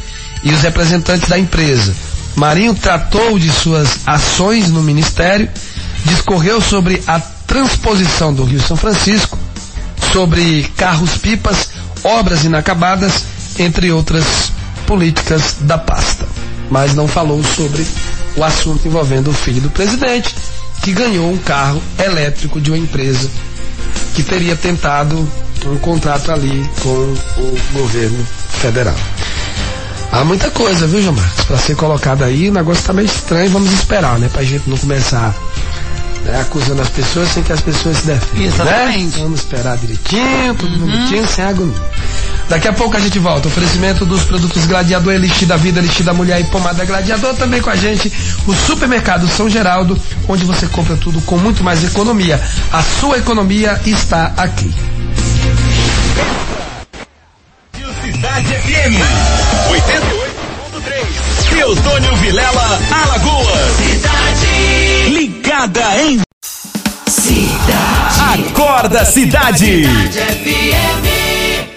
e 0.44 0.52
os 0.52 0.62
representantes 0.62 1.28
da 1.28 1.38
empresa. 1.38 1.94
Marinho 2.36 2.76
tratou 2.76 3.40
de 3.40 3.50
suas 3.52 4.00
ações 4.06 4.70
no 4.70 4.82
ministério, 4.84 5.50
discorreu 6.06 6.62
sobre 6.62 7.02
a 7.08 7.20
transposição 7.20 8.34
do 8.34 8.44
Rio 8.44 8.62
São 8.62 8.78
Francisco, 8.78 9.37
sobre 10.18 10.64
carros-pipas, 10.76 11.70
obras 12.04 12.44
inacabadas, 12.44 13.24
entre 13.60 13.92
outras 13.92 14.52
políticas 14.88 15.58
da 15.62 15.78
pasta. 15.78 16.26
Mas 16.72 16.96
não 16.96 17.08
falou 17.08 17.44
sobre 17.44 17.86
o 18.36 18.44
assunto 18.44 18.88
envolvendo 18.88 19.30
o 19.30 19.34
filho 19.34 19.62
do 19.62 19.70
presidente, 19.70 20.34
que 20.82 20.92
ganhou 20.92 21.32
um 21.32 21.38
carro 21.38 21.80
elétrico 22.04 22.60
de 22.60 22.72
uma 22.72 22.80
empresa 22.80 23.30
que 24.16 24.24
teria 24.24 24.56
tentado 24.56 25.16
um 25.68 25.78
contrato 25.78 26.32
ali 26.32 26.68
com 26.82 26.90
o 26.90 27.60
governo 27.74 28.26
federal. 28.60 28.96
Há 30.12 30.24
muita 30.24 30.50
coisa, 30.50 30.88
viu, 30.88 31.00
João 31.00 31.14
Marcos? 31.14 31.46
Pra 31.46 31.58
ser 31.60 31.76
colocada 31.76 32.26
aí, 32.26 32.50
o 32.50 32.54
negócio 32.54 32.84
tá 32.84 32.92
meio 32.92 33.06
estranho, 33.06 33.52
vamos 33.52 33.72
esperar, 33.72 34.18
né? 34.18 34.28
Pra 34.34 34.44
gente 34.44 34.68
não 34.68 34.78
começar 34.78 35.32
né, 36.28 36.42
acusando 36.42 36.82
as 36.82 36.90
pessoas 36.90 37.30
sem 37.30 37.42
que 37.42 37.54
as 37.54 37.62
pessoas 37.62 37.98
se 37.98 38.08
defendam. 38.08 38.40
Né? 38.40 38.46
Exatamente. 38.46 39.18
Né? 39.18 39.24
Vamos 39.24 39.40
esperar 39.40 39.78
direitinho, 39.78 40.56
tudo 40.56 40.74
uhum. 40.74 40.80
bonitinho, 40.80 41.28
sem 41.28 41.46
agonia. 41.46 41.76
Daqui 42.50 42.68
a 42.68 42.74
pouco 42.74 42.96
a 42.96 43.00
gente 43.00 43.20
volta. 43.20 43.48
Oferecimento 43.48 44.06
dos 44.06 44.24
produtos 44.24 44.66
Gladiador, 44.66 45.14
Elixir 45.14 45.48
da 45.48 45.58
Vida, 45.58 45.80
Elixir 45.80 46.06
da 46.06 46.14
Mulher 46.14 46.40
e 46.40 46.46
Pomada 46.46 46.86
Gladiador. 46.86 47.34
Também 47.36 47.62
com 47.62 47.70
a 47.70 47.76
gente 47.76 48.12
o 48.46 48.54
Supermercado 48.54 49.28
São 49.28 49.50
Geraldo, 49.50 50.00
onde 50.28 50.46
você 50.46 50.68
compra 50.68 50.96
tudo 50.96 51.20
com 51.22 51.38
muito 51.38 51.64
mais 51.64 51.84
economia. 51.84 52.42
A 52.72 52.82
sua 52.82 53.18
economia 53.18 53.80
está 53.86 54.34
aqui. 54.38 54.74
Cidade 58.04 58.48
FM. 58.48 58.96
88.3. 59.70 61.50
Teutônio 61.50 62.16
Vilela, 62.16 62.80
Alagoas. 62.92 63.78
Cidade. 63.78 64.27
Ligada 65.58 66.04
em. 66.04 66.22
Cidade. 67.08 68.48
Acorda, 68.50 69.04
cidade. 69.06 69.84
cidade 69.86 71.70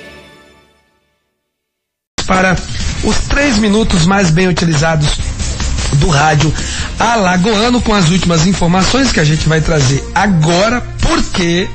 Para 2.26 2.56
os 3.02 3.16
três 3.20 3.56
minutos 3.56 4.04
mais 4.04 4.28
bem 4.30 4.48
utilizados 4.48 5.08
do 5.94 6.08
rádio 6.10 6.52
alagoano 6.98 7.80
com 7.80 7.94
as 7.94 8.10
últimas 8.10 8.46
informações 8.46 9.12
que 9.12 9.20
a 9.20 9.24
gente 9.24 9.48
vai 9.48 9.62
trazer 9.62 10.04
agora, 10.14 10.82
porque 11.00 11.66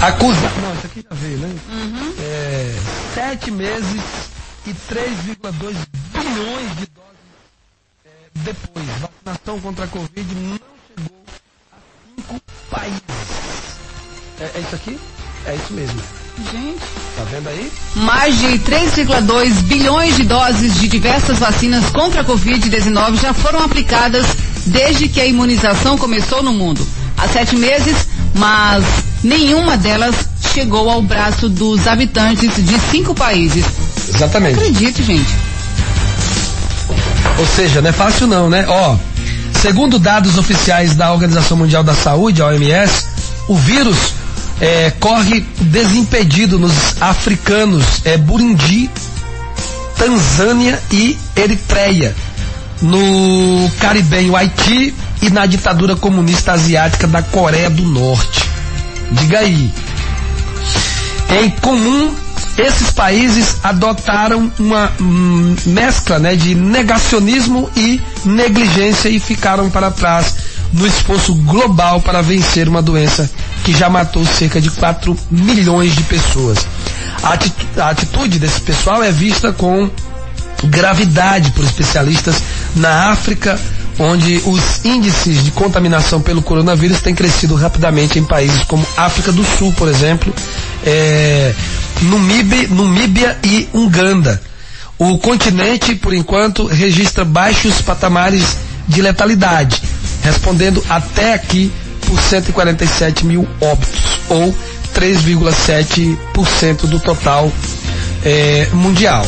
acusa. 0.00 0.40
Não, 0.40 0.74
isso 0.74 0.86
aqui 0.86 1.04
já 1.10 1.16
veio, 1.16 1.38
né? 1.38 1.54
Uhum. 1.68 2.14
É, 2.20 2.74
sete 3.12 3.50
meses 3.50 4.02
e 4.66 4.70
3,2 4.70 5.74
bilhões 6.12 6.76
de 6.76 6.86
doses 6.86 7.18
é, 8.04 8.10
depois. 8.34 9.17
Vacinação 9.48 9.60
contra 9.60 9.86
a 9.86 9.88
Covid 9.88 10.34
não 10.34 10.58
chegou 10.86 11.24
a 11.72 11.76
cinco 12.04 12.40
países. 12.70 13.00
É, 14.40 14.44
é 14.44 14.60
isso 14.60 14.74
aqui? 14.74 14.98
É 15.46 15.54
isso 15.54 15.72
mesmo. 15.72 16.00
Gente. 16.52 16.78
Tá 17.16 17.24
vendo 17.30 17.48
aí? 17.48 17.72
Mais 17.96 18.38
de 18.38 18.58
3,2 18.58 19.62
bilhões 19.62 20.16
de 20.16 20.24
doses 20.24 20.74
de 20.74 20.86
diversas 20.86 21.38
vacinas 21.38 21.86
contra 21.86 22.20
a 22.20 22.24
Covid-19 22.24 23.20
já 23.20 23.32
foram 23.32 23.60
aplicadas 23.60 24.26
desde 24.66 25.08
que 25.08 25.20
a 25.20 25.26
imunização 25.26 25.96
começou 25.96 26.42
no 26.42 26.52
mundo. 26.52 26.86
Há 27.16 27.26
sete 27.28 27.56
meses, 27.56 28.06
mas 28.34 28.84
nenhuma 29.24 29.78
delas 29.78 30.14
chegou 30.52 30.90
ao 30.90 31.00
braço 31.00 31.48
dos 31.48 31.86
habitantes 31.86 32.54
de 32.64 32.78
cinco 32.90 33.14
países. 33.14 33.64
Exatamente. 34.14 34.56
Não 34.56 34.62
acredito, 34.62 35.02
gente. 35.02 35.34
Ou 37.38 37.46
seja, 37.46 37.80
não 37.80 37.90
é 37.90 37.92
fácil 37.92 38.26
não, 38.26 38.50
né? 38.50 38.66
Ó, 38.68 38.96
segundo 39.60 39.98
dados 39.98 40.38
oficiais 40.38 40.94
da 40.94 41.12
Organização 41.12 41.56
Mundial 41.56 41.82
da 41.82 41.94
Saúde, 41.94 42.40
a 42.40 42.46
OMS, 42.46 43.06
o 43.48 43.56
vírus 43.56 43.96
é, 44.60 44.92
corre 45.00 45.44
desimpedido 45.60 46.58
nos 46.58 46.72
africanos, 47.00 47.84
é 48.04 48.16
Burundi, 48.16 48.88
Tanzânia 49.96 50.80
e 50.92 51.18
Eritreia, 51.34 52.14
no 52.80 53.68
Caribenho 53.80 54.36
Haiti 54.36 54.94
e 55.22 55.30
na 55.30 55.44
ditadura 55.44 55.96
comunista 55.96 56.52
asiática 56.52 57.08
da 57.08 57.22
Coreia 57.22 57.68
do 57.68 57.82
Norte. 57.82 58.44
Diga 59.10 59.40
aí. 59.40 59.72
Em 61.42 61.50
comum 61.50 62.14
esses 62.58 62.90
países 62.90 63.56
adotaram 63.62 64.50
uma 64.58 64.90
hum, 65.00 65.54
mescla 65.66 66.18
né, 66.18 66.34
de 66.34 66.56
negacionismo 66.56 67.70
e 67.76 68.00
negligência 68.24 69.08
e 69.08 69.20
ficaram 69.20 69.70
para 69.70 69.92
trás 69.92 70.34
no 70.72 70.86
esforço 70.86 71.34
global 71.34 72.00
para 72.00 72.20
vencer 72.20 72.68
uma 72.68 72.82
doença 72.82 73.30
que 73.64 73.72
já 73.72 73.88
matou 73.88 74.24
cerca 74.26 74.60
de 74.60 74.70
4 74.70 75.16
milhões 75.30 75.94
de 75.94 76.02
pessoas. 76.02 76.58
A 77.22 77.34
atitude, 77.34 77.80
a 77.80 77.90
atitude 77.90 78.38
desse 78.38 78.60
pessoal 78.60 79.02
é 79.02 79.12
vista 79.12 79.52
com 79.52 79.88
gravidade 80.64 81.52
por 81.52 81.64
especialistas 81.64 82.42
na 82.74 83.10
África, 83.10 83.58
onde 83.98 84.42
os 84.46 84.84
índices 84.84 85.44
de 85.44 85.50
contaminação 85.52 86.20
pelo 86.20 86.42
coronavírus 86.42 87.00
têm 87.00 87.14
crescido 87.14 87.54
rapidamente 87.54 88.18
em 88.18 88.24
países 88.24 88.64
como 88.64 88.84
África 88.96 89.32
do 89.32 89.44
Sul, 89.44 89.72
por 89.74 89.88
exemplo, 89.88 90.32
é, 90.84 91.54
Numíbia, 92.02 92.68
Numíbia 92.68 93.38
e 93.44 93.68
Uganda. 93.72 94.40
O 94.98 95.18
continente, 95.18 95.94
por 95.94 96.12
enquanto, 96.12 96.66
registra 96.66 97.24
baixos 97.24 97.80
patamares 97.80 98.56
de 98.88 99.00
letalidade, 99.00 99.80
respondendo 100.22 100.84
até 100.88 101.34
aqui 101.34 101.70
por 102.06 102.18
147 102.18 103.24
mil 103.26 103.46
óbitos, 103.60 104.20
ou 104.28 104.54
3,7% 104.94 106.86
do 106.86 106.98
total 106.98 107.52
é, 108.24 108.68
mundial. 108.72 109.24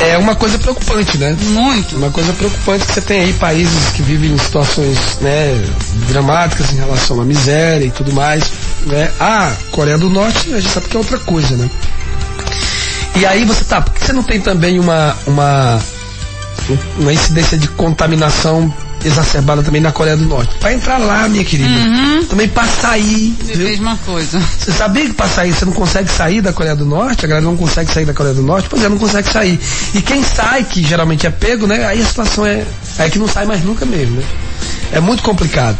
É 0.00 0.18
uma 0.18 0.34
coisa 0.34 0.58
preocupante, 0.58 1.16
né? 1.16 1.34
Muito. 1.40 1.96
Uma 1.96 2.10
coisa 2.10 2.32
preocupante 2.34 2.84
que 2.86 2.92
você 2.92 3.00
tem 3.00 3.20
aí 3.22 3.32
países 3.32 3.90
que 3.92 4.02
vivem 4.02 4.32
em 4.32 4.38
situações 4.38 4.98
né, 5.20 5.64
dramáticas 6.08 6.70
em 6.72 6.76
relação 6.76 7.20
à 7.20 7.24
miséria 7.24 7.86
e 7.86 7.90
tudo 7.90 8.12
mais. 8.12 8.44
Né? 8.86 9.10
A 9.18 9.52
Coreia 9.72 9.98
do 9.98 10.08
Norte, 10.08 10.54
a 10.54 10.60
gente 10.60 10.72
sabe 10.72 10.88
que 10.88 10.96
é 10.96 10.98
outra 10.98 11.18
coisa, 11.18 11.56
né? 11.56 11.68
E 13.16 13.26
aí 13.26 13.44
você 13.44 13.64
tá, 13.64 13.80
por 13.80 13.92
que 13.94 14.04
você 14.04 14.12
não 14.12 14.22
tem 14.22 14.40
também 14.40 14.78
uma, 14.78 15.16
uma, 15.26 15.80
uma 16.98 17.12
incidência 17.12 17.58
de 17.58 17.66
contaminação 17.68 18.72
exacerbada 19.04 19.62
também 19.62 19.80
na 19.80 19.92
Coreia 19.92 20.16
do 20.16 20.24
Norte. 20.24 20.54
Para 20.58 20.72
entrar 20.72 20.98
lá, 20.98 21.28
minha 21.28 21.44
querida. 21.44 21.68
Uhum. 21.68 22.24
Também 22.24 22.48
para 22.48 22.66
sair. 22.66 23.34
Mesma 23.56 23.96
coisa. 24.04 24.40
Você 24.40 24.72
sabia 24.72 25.06
que 25.06 25.12
para 25.12 25.28
sair 25.28 25.52
você 25.52 25.64
não 25.64 25.72
consegue 25.72 26.10
sair 26.10 26.40
da 26.40 26.52
Coreia 26.52 26.76
do 26.76 26.84
Norte? 26.84 27.24
A 27.24 27.28
galera 27.28 27.46
não 27.46 27.56
consegue 27.56 27.92
sair 27.92 28.04
da 28.04 28.14
Coreia 28.14 28.34
do 28.34 28.42
Norte? 28.42 28.68
Pois 28.68 28.82
é, 28.82 28.88
não 28.88 28.98
consegue 28.98 29.28
sair. 29.28 29.58
E 29.94 30.02
quem 30.02 30.22
sai, 30.22 30.64
que 30.64 30.82
geralmente 30.82 31.26
é 31.26 31.30
pego, 31.30 31.66
né? 31.66 31.86
Aí 31.86 32.00
a 32.00 32.06
situação 32.06 32.44
é, 32.44 32.64
é 32.98 33.10
que 33.10 33.18
não 33.18 33.28
sai 33.28 33.46
mais 33.46 33.64
nunca 33.64 33.84
mesmo, 33.86 34.16
né? 34.16 34.24
É 34.92 35.00
muito 35.00 35.22
complicado. 35.22 35.76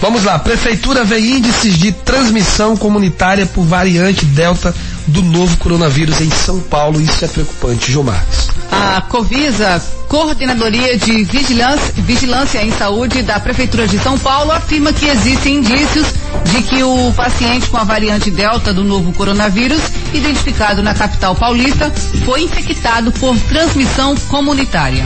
Vamos 0.00 0.24
lá, 0.24 0.38
Prefeitura 0.38 1.04
vê 1.04 1.18
índices 1.18 1.78
de 1.78 1.92
transmissão 1.92 2.76
comunitária 2.76 3.44
por 3.46 3.64
variante 3.64 4.24
Delta 4.24 4.74
do 5.06 5.22
novo 5.22 5.56
coronavírus 5.58 6.20
em 6.20 6.30
São 6.30 6.58
Paulo. 6.60 7.00
Isso 7.00 7.24
é 7.24 7.28
preocupante, 7.28 7.92
Marques. 7.98 8.49
A 8.80 9.02
Covisa, 9.02 9.80
Coordenadoria 10.08 10.96
de 10.96 11.22
Vigilância, 11.24 11.92
Vigilância 11.98 12.64
em 12.64 12.72
Saúde 12.72 13.20
da 13.20 13.38
Prefeitura 13.38 13.86
de 13.86 13.98
São 13.98 14.18
Paulo, 14.18 14.50
afirma 14.50 14.90
que 14.90 15.06
existem 15.06 15.56
indícios 15.56 16.06
de 16.46 16.62
que 16.62 16.82
o 16.82 17.12
paciente 17.12 17.68
com 17.68 17.76
a 17.76 17.84
variante 17.84 18.30
Delta 18.30 18.72
do 18.72 18.82
novo 18.82 19.12
coronavírus, 19.12 19.82
identificado 20.14 20.82
na 20.82 20.94
capital 20.94 21.34
paulista, 21.34 21.92
foi 22.24 22.42
infectado 22.42 23.12
por 23.12 23.36
transmissão 23.40 24.16
comunitária. 24.28 25.04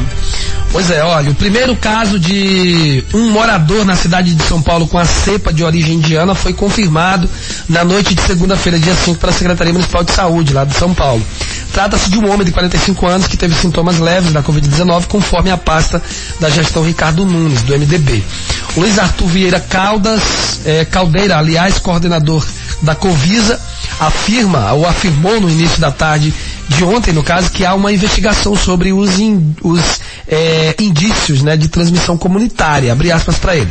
Pois 0.70 0.90
é, 0.90 1.04
olha, 1.04 1.30
o 1.30 1.34
primeiro 1.34 1.76
caso 1.76 2.18
de 2.18 3.04
um 3.14 3.30
morador 3.30 3.84
na 3.84 3.94
cidade 3.94 4.34
de 4.34 4.42
São 4.42 4.60
Paulo 4.60 4.88
com 4.88 4.98
a 4.98 5.04
cepa 5.04 5.52
de 5.52 5.62
origem 5.62 5.94
indiana 5.94 6.34
foi 6.34 6.52
confirmado 6.52 7.28
na 7.68 7.84
noite 7.84 8.12
de 8.12 8.20
segunda-feira, 8.22 8.78
dia 8.78 8.94
5, 8.94 9.20
pela 9.20 9.32
Secretaria 9.32 9.72
Municipal 9.72 10.02
de 10.02 10.12
Saúde, 10.12 10.52
lá 10.52 10.64
de 10.64 10.74
São 10.74 10.92
Paulo. 10.92 11.24
Trata-se 11.74 12.08
de 12.08 12.16
um 12.20 12.30
homem 12.32 12.46
de 12.46 12.52
45 12.52 13.04
anos 13.04 13.26
que 13.26 13.36
teve 13.36 13.52
sintomas 13.52 13.98
leves 13.98 14.32
da 14.32 14.44
Covid-19, 14.44 15.06
conforme 15.08 15.50
a 15.50 15.56
pasta 15.56 16.00
da 16.38 16.48
gestão 16.48 16.84
Ricardo 16.84 17.26
Nunes, 17.26 17.62
do 17.62 17.72
MDB. 17.76 18.22
Luiz 18.76 18.96
Arthur 18.96 19.26
Vieira 19.26 19.58
Caldas, 19.58 20.22
eh, 20.64 20.84
Caldeira, 20.84 21.36
aliás, 21.36 21.80
coordenador 21.80 22.46
da 22.80 22.94
Covisa, 22.94 23.60
afirma 23.98 24.72
ou 24.72 24.86
afirmou 24.86 25.40
no 25.40 25.50
início 25.50 25.80
da 25.80 25.90
tarde 25.90 26.32
de 26.68 26.84
ontem, 26.84 27.12
no 27.12 27.24
caso, 27.24 27.50
que 27.50 27.64
há 27.66 27.74
uma 27.74 27.92
investigação 27.92 28.54
sobre 28.54 28.92
os, 28.92 29.18
in, 29.18 29.56
os 29.60 29.80
é, 30.28 30.76
indícios 30.78 31.42
né, 31.42 31.56
de 31.56 31.66
transmissão 31.66 32.16
comunitária, 32.16 32.92
abre 32.92 33.10
aspas 33.10 33.36
para 33.36 33.56
ele. 33.56 33.70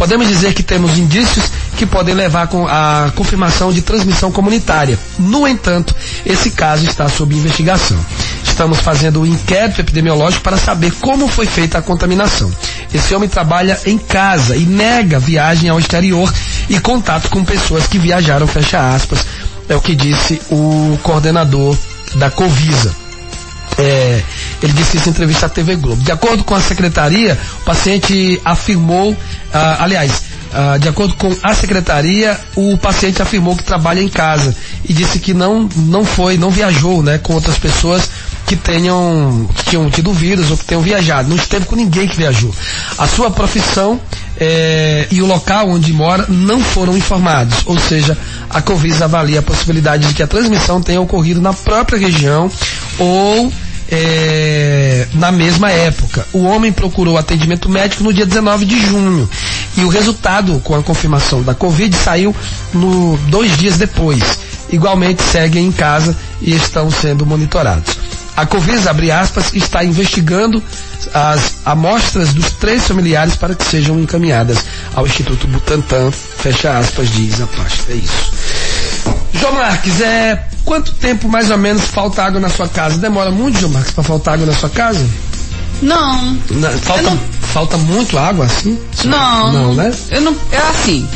Podemos 0.00 0.26
dizer 0.28 0.54
que 0.54 0.62
temos 0.62 0.96
indícios 0.96 1.44
que 1.76 1.84
podem 1.84 2.14
levar 2.14 2.48
à 2.70 3.12
confirmação 3.14 3.70
de 3.70 3.82
transmissão 3.82 4.32
comunitária. 4.32 4.98
No 5.18 5.46
entanto, 5.46 5.94
esse 6.24 6.52
caso 6.52 6.86
está 6.86 7.06
sob 7.06 7.34
investigação. 7.36 7.98
Estamos 8.42 8.78
fazendo 8.78 9.20
um 9.20 9.26
inquérito 9.26 9.82
epidemiológico 9.82 10.42
para 10.42 10.56
saber 10.56 10.90
como 11.02 11.28
foi 11.28 11.44
feita 11.44 11.76
a 11.76 11.82
contaminação. 11.82 12.50
Esse 12.94 13.14
homem 13.14 13.28
trabalha 13.28 13.78
em 13.84 13.98
casa 13.98 14.56
e 14.56 14.60
nega 14.60 15.18
viagem 15.18 15.68
ao 15.68 15.78
exterior 15.78 16.32
e 16.70 16.80
contato 16.80 17.28
com 17.28 17.44
pessoas 17.44 17.86
que 17.86 17.98
viajaram, 17.98 18.46
fecha 18.46 18.94
aspas, 18.94 19.26
é 19.68 19.76
o 19.76 19.82
que 19.82 19.94
disse 19.94 20.40
o 20.50 20.98
coordenador 21.02 21.76
da 22.14 22.30
Covisa. 22.30 22.96
É, 23.76 24.19
ele 24.62 24.72
disse 24.72 24.96
isso 24.96 25.08
em 25.08 25.12
entrevista 25.12 25.46
à 25.46 25.48
TV 25.48 25.76
Globo. 25.76 26.02
De 26.02 26.12
acordo 26.12 26.44
com 26.44 26.54
a 26.54 26.60
secretaria, 26.60 27.38
o 27.60 27.64
paciente 27.64 28.40
afirmou, 28.44 29.16
ah, 29.52 29.78
aliás, 29.80 30.22
ah, 30.52 30.78
de 30.78 30.88
acordo 30.88 31.14
com 31.14 31.34
a 31.42 31.54
secretaria, 31.54 32.38
o 32.56 32.76
paciente 32.76 33.22
afirmou 33.22 33.56
que 33.56 33.62
trabalha 33.62 34.00
em 34.00 34.08
casa 34.08 34.54
e 34.84 34.92
disse 34.92 35.18
que 35.18 35.32
não, 35.32 35.68
não 35.76 36.04
foi, 36.04 36.36
não 36.36 36.50
viajou, 36.50 37.02
né, 37.02 37.18
com 37.18 37.34
outras 37.34 37.58
pessoas 37.58 38.10
que 38.46 38.56
tenham, 38.56 39.48
que 39.54 39.64
tinham 39.70 39.88
tido 39.90 40.12
vírus 40.12 40.50
ou 40.50 40.56
que 40.56 40.64
tenham 40.64 40.82
viajado. 40.82 41.28
Não 41.28 41.36
esteve 41.36 41.66
com 41.66 41.76
ninguém 41.76 42.08
que 42.08 42.16
viajou. 42.16 42.52
A 42.98 43.06
sua 43.06 43.30
profissão 43.30 44.00
é, 44.36 45.06
e 45.10 45.22
o 45.22 45.26
local 45.26 45.68
onde 45.68 45.92
mora 45.92 46.26
não 46.28 46.60
foram 46.60 46.96
informados. 46.96 47.58
Ou 47.66 47.78
seja, 47.78 48.18
a 48.48 48.60
Covisa 48.60 49.04
avalia 49.04 49.38
a 49.38 49.42
possibilidade 49.42 50.08
de 50.08 50.14
que 50.14 50.22
a 50.22 50.26
transmissão 50.26 50.82
tenha 50.82 51.00
ocorrido 51.00 51.40
na 51.40 51.52
própria 51.52 51.96
região 51.96 52.50
ou 52.98 53.52
é, 53.90 55.06
na 55.14 55.32
mesma 55.32 55.70
época. 55.70 56.26
O 56.32 56.44
homem 56.44 56.72
procurou 56.72 57.18
atendimento 57.18 57.68
médico 57.68 58.04
no 58.04 58.12
dia 58.12 58.24
19 58.24 58.64
de 58.64 58.78
junho 58.86 59.28
e 59.76 59.84
o 59.84 59.88
resultado 59.88 60.60
com 60.60 60.74
a 60.74 60.82
confirmação 60.82 61.42
da 61.42 61.54
Covid 61.54 61.94
saiu 61.96 62.34
no 62.72 63.16
dois 63.28 63.56
dias 63.56 63.76
depois. 63.76 64.38
Igualmente 64.70 65.22
seguem 65.22 65.66
em 65.66 65.72
casa 65.72 66.16
e 66.40 66.54
estão 66.54 66.90
sendo 66.90 67.26
monitorados. 67.26 67.98
A 68.36 68.46
Covisa, 68.46 68.90
abre 68.90 69.10
aspas, 69.10 69.52
está 69.52 69.84
investigando 69.84 70.62
as 71.12 71.56
amostras 71.64 72.32
dos 72.32 72.52
três 72.52 72.86
familiares 72.86 73.36
para 73.36 73.54
que 73.54 73.64
sejam 73.64 73.98
encaminhadas 73.98 74.64
ao 74.94 75.06
Instituto 75.06 75.46
Butantan, 75.46 76.10
fecha 76.10 76.78
aspas, 76.78 77.10
diz 77.10 77.40
a 77.40 77.46
pasta. 77.46 77.92
É 77.92 77.96
isso. 77.96 78.29
João 79.34 79.54
Marques, 79.54 80.00
é, 80.00 80.44
quanto 80.64 80.92
tempo 80.92 81.28
mais 81.28 81.50
ou 81.50 81.58
menos 81.58 81.82
falta 81.84 82.22
água 82.22 82.40
na 82.40 82.48
sua 82.48 82.68
casa? 82.68 82.98
Demora 82.98 83.30
muito, 83.30 83.58
João 83.58 83.72
Marques, 83.72 83.92
para 83.92 84.04
faltar 84.04 84.34
água 84.34 84.46
na 84.46 84.54
sua 84.54 84.68
casa? 84.68 85.06
Não. 85.82 86.36
Na, 86.50 86.70
falta, 86.70 87.02
não... 87.02 87.18
falta 87.52 87.78
muito 87.78 88.18
água 88.18 88.44
assim? 88.44 88.78
Não. 89.04 89.52
Não, 89.52 89.74
né? 89.74 89.92
Eu 90.10 90.20
não, 90.20 90.36
é 90.52 90.58
assim. 90.58 91.08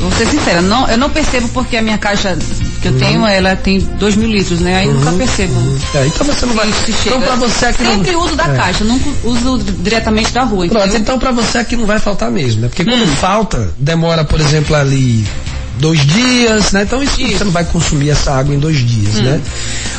Vou 0.00 0.12
ser 0.12 0.26
sincera, 0.28 0.62
não, 0.62 0.88
eu 0.88 0.96
não 0.96 1.10
percebo 1.10 1.48
porque 1.48 1.76
a 1.76 1.82
minha 1.82 1.98
caixa 1.98 2.36
que 2.80 2.86
eu 2.86 2.92
uhum. 2.92 2.98
tenho, 2.98 3.26
ela 3.26 3.56
tem 3.56 3.80
2 3.80 4.16
mil 4.16 4.30
litros, 4.30 4.60
né? 4.60 4.76
Aí 4.76 4.88
uhum. 4.88 4.94
nunca 4.94 5.12
percebo. 5.12 5.54
Uhum. 5.54 5.78
É, 5.94 6.06
então 6.06 6.24
você 6.24 6.46
não 6.46 6.54
vai. 6.54 6.72
Se 6.72 6.92
então 7.06 7.20
pra 7.20 7.34
você 7.34 7.66
aqui 7.66 7.84
Sempre 7.84 8.12
não... 8.12 8.24
uso 8.24 8.36
da 8.36 8.44
é. 8.44 8.56
caixa, 8.56 8.84
nunca 8.84 9.10
uso 9.24 9.58
diretamente 9.58 10.32
da 10.32 10.44
rua. 10.44 10.68
Pronto, 10.68 10.96
então 10.96 11.18
pra 11.18 11.32
você 11.32 11.58
aqui 11.58 11.76
não 11.76 11.86
vai 11.86 11.98
faltar 11.98 12.30
mesmo, 12.30 12.62
né? 12.62 12.68
Porque 12.68 12.84
quando 12.84 13.02
hum. 13.02 13.16
falta, 13.16 13.74
demora, 13.76 14.24
por 14.24 14.40
exemplo, 14.40 14.76
ali 14.76 15.26
dois 15.78 16.04
dias, 16.04 16.72
né? 16.72 16.82
Então 16.82 17.02
isso, 17.02 17.20
isso, 17.20 17.38
você 17.38 17.44
não 17.44 17.52
vai 17.52 17.64
consumir 17.64 18.10
essa 18.10 18.32
água 18.32 18.54
em 18.54 18.58
dois 18.58 18.76
dias, 18.78 19.16
hum. 19.18 19.22
né? 19.22 19.40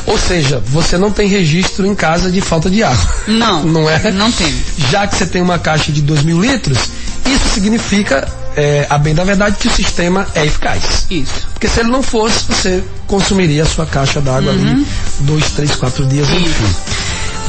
Ou 0.05 0.17
seja, 0.17 0.61
você 0.65 0.97
não 0.97 1.11
tem 1.11 1.27
registro 1.27 1.85
em 1.85 1.95
casa 1.95 2.31
de 2.31 2.41
falta 2.41 2.69
de 2.69 2.83
água. 2.83 3.15
Não. 3.27 3.63
não 3.65 3.89
é? 3.89 4.11
Não 4.11 4.31
tem. 4.31 4.53
Já 4.89 5.07
que 5.07 5.15
você 5.15 5.25
tem 5.25 5.41
uma 5.41 5.59
caixa 5.59 5.91
de 5.91 6.01
2 6.01 6.23
mil 6.23 6.41
litros, 6.41 6.77
isso 7.25 7.53
significa, 7.53 8.27
é, 8.55 8.87
a 8.89 8.97
bem 8.97 9.13
da 9.13 9.23
verdade, 9.23 9.57
que 9.59 9.67
o 9.67 9.71
sistema 9.71 10.27
é 10.33 10.45
eficaz. 10.45 11.05
Isso. 11.09 11.47
Porque 11.53 11.67
se 11.67 11.79
ele 11.79 11.89
não 11.89 12.01
fosse, 12.01 12.45
você 12.47 12.83
consumiria 13.07 13.63
a 13.63 13.65
sua 13.65 13.85
caixa 13.85 14.19
d'água 14.19 14.51
uhum. 14.51 14.71
ali 14.71 14.87
dois, 15.21 15.51
três, 15.51 15.75
quatro 15.75 16.05
dias, 16.05 16.27
Isso. 16.29 16.39
enfim. 16.39 16.75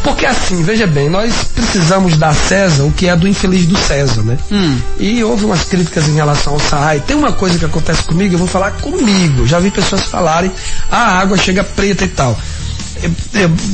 Porque 0.03 0.25
assim, 0.25 0.63
veja 0.63 0.87
bem, 0.87 1.09
nós 1.09 1.33
precisamos 1.55 2.17
dar 2.17 2.35
César 2.35 2.85
o 2.85 2.93
que 2.93 3.07
é 3.07 3.17
do 3.17 3.29
infeliz 3.29 3.67
do 3.67 3.77
César, 3.77 4.23
né? 4.23 4.39
Hum. 4.51 4.79
E 4.99 5.23
houve 5.23 5.45
umas 5.45 5.65
críticas 5.65 6.09
em 6.09 6.15
relação 6.15 6.55
ao 6.55 6.61
SAI. 6.61 7.01
Tem 7.01 7.17
uma 7.17 7.33
coisa 7.33 7.59
que 7.59 7.65
acontece 7.65 8.03
comigo, 8.05 8.35
eu 8.35 8.39
vou 8.39 8.49
falar 8.49 8.73
comigo. 8.73 9.47
Já 9.47 9.59
vi 9.59 9.71
pessoas 9.71 10.05
falarem, 10.05 10.51
ah, 10.91 10.97
a 10.97 11.21
água 11.21 11.37
chega 11.37 11.63
preta 11.63 12.05
e 12.05 12.09
tal. 12.09 12.39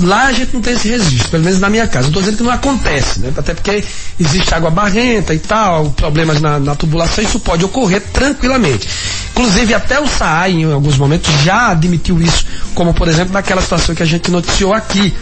lá 0.02 0.26
a 0.26 0.32
gente 0.32 0.54
não 0.54 0.60
tem 0.60 0.74
esse 0.74 0.88
registro, 0.88 1.30
pelo 1.30 1.44
menos 1.44 1.60
na 1.60 1.70
minha 1.70 1.86
casa. 1.86 2.02
Não 2.02 2.08
estou 2.08 2.22
dizendo 2.22 2.38
que 2.38 2.42
não 2.42 2.52
acontece, 2.52 3.20
né? 3.20 3.32
Até 3.36 3.54
porque 3.54 3.84
existe 4.18 4.54
água 4.54 4.70
barrenta 4.70 5.32
e 5.32 5.38
tal, 5.38 5.90
problemas 5.90 6.40
na, 6.40 6.58
na 6.58 6.74
tubulação, 6.74 7.22
isso 7.22 7.38
pode 7.40 7.64
ocorrer 7.64 8.02
tranquilamente. 8.12 8.88
Inclusive, 9.36 9.74
até 9.74 10.00
o 10.00 10.06
SAAI, 10.06 10.52
em 10.52 10.72
alguns 10.72 10.96
momentos, 10.96 11.30
já 11.42 11.68
admitiu 11.68 12.22
isso, 12.22 12.46
como 12.74 12.94
por 12.94 13.06
exemplo 13.06 13.34
naquela 13.34 13.60
situação 13.60 13.94
que 13.94 14.02
a 14.02 14.06
gente 14.06 14.30
noticiou 14.30 14.72
aqui, 14.72 15.12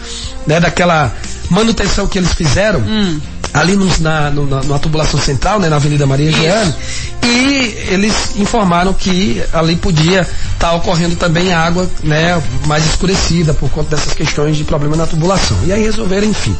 né? 0.47 0.57
Daquela 0.57 1.13
manutenção 1.49 2.07
que 2.07 2.17
eles 2.17 2.33
fizeram. 2.33 2.79
Hum 2.79 3.19
ali 3.55 3.75
no, 3.75 3.87
na, 3.99 4.29
no, 4.29 4.45
na, 4.45 4.77
tubulação 4.79 5.17
central, 5.19 5.59
né, 5.59 5.69
na 5.69 5.77
Avenida 5.77 6.05
Maria 6.05 6.29
Giane, 6.29 6.75
e 7.23 7.77
eles 7.89 8.35
informaram 8.35 8.93
que 8.93 9.41
ali 9.53 9.77
podia 9.77 10.21
estar 10.21 10.69
tá 10.69 10.73
ocorrendo 10.73 11.15
também 11.15 11.53
água 11.53 11.89
né, 12.03 12.41
mais 12.67 12.85
escurecida 12.85 13.53
por 13.53 13.69
conta 13.69 13.95
dessas 13.95 14.13
questões 14.13 14.57
de 14.57 14.65
problema 14.65 14.97
na 14.97 15.07
tubulação. 15.07 15.57
E 15.65 15.71
aí 15.71 15.81
resolveram, 15.81 16.27
enfim. 16.27 16.55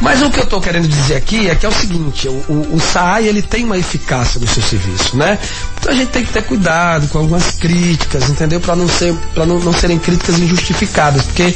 Mas 0.00 0.22
o 0.22 0.30
que 0.30 0.40
eu 0.40 0.44
estou 0.44 0.60
querendo 0.60 0.88
dizer 0.88 1.14
aqui 1.14 1.48
é 1.48 1.54
que 1.54 1.64
é 1.64 1.68
o 1.68 1.72
seguinte, 1.72 2.28
o, 2.28 2.32
o, 2.48 2.74
o 2.74 2.80
SAI 2.80 3.28
ele 3.28 3.40
tem 3.40 3.64
uma 3.64 3.78
eficácia 3.78 4.40
no 4.40 4.46
seu 4.48 4.62
serviço, 4.62 5.16
né? 5.16 5.38
Então 5.78 5.92
a 5.92 5.94
gente 5.94 6.08
tem 6.08 6.24
que 6.24 6.32
ter 6.32 6.42
cuidado 6.42 7.06
com 7.08 7.18
algumas 7.18 7.52
críticas, 7.52 8.28
entendeu? 8.28 8.58
Para 8.60 8.74
não, 8.74 8.88
ser, 8.88 9.14
não, 9.36 9.60
não 9.60 9.72
serem 9.72 10.00
críticas 10.00 10.38
injustificadas, 10.40 11.22
porque 11.22 11.54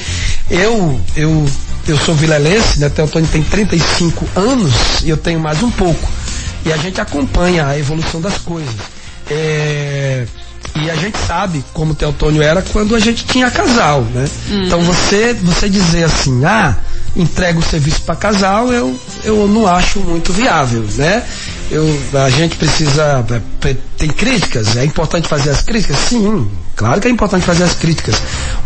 Eu, 0.51 0.99
eu, 1.14 1.47
eu 1.88 1.98
sou 1.98 2.14
vilelense, 2.14 2.79
né? 2.81 2.88
Teotônio 2.88 3.29
tem 3.31 3.42
35 3.42 4.29
anos 4.37 4.72
e 5.03 5.11
eu 5.11 5.16
tenho 5.16 5.40
mais 5.40 5.62
um 5.62 5.70
pouco. 5.70 6.09
E 6.64 6.72
a 6.72 6.77
gente 6.77 7.01
acompanha 7.01 7.66
a 7.66 7.79
evolução 7.79 8.20
das 8.20 8.38
coisas. 8.38 8.74
É, 9.31 10.27
e 10.77 10.90
a 10.90 10.94
gente 10.96 11.18
sabe 11.18 11.64
como 11.72 11.92
o 11.92 11.94
Teotônio 11.94 12.42
era 12.42 12.62
quando 12.62 12.94
a 12.94 13.01
gente 13.01 13.24
tinha 13.24 13.51
casal, 13.51 14.03
né? 14.03 14.29
Uhum. 14.48 14.64
Então 14.64 14.81
você, 14.81 15.35
você 15.35 15.68
dizer 15.68 16.05
assim, 16.05 16.44
ah, 16.44 16.77
entrega 17.16 17.59
o 17.59 17.62
serviço 17.62 18.03
para 18.03 18.14
casal, 18.16 18.72
eu, 18.72 18.98
eu 19.24 19.48
não 19.48 19.66
acho 19.66 20.01
muito 20.01 20.33
viável, 20.33 20.85
né? 20.96 21.24
Eu, 21.70 21.85
a 22.24 22.31
gente 22.31 22.57
precisa. 22.57 23.24
É, 23.64 23.77
tem 23.96 24.09
críticas, 24.09 24.77
é 24.77 24.85
importante 24.85 25.29
fazer 25.29 25.51
as 25.51 25.62
críticas? 25.62 25.96
Sim, 25.98 26.48
claro 26.77 27.01
que 27.01 27.09
é 27.09 27.11
importante 27.11 27.44
fazer 27.44 27.64
as 27.64 27.74
críticas. 27.74 28.14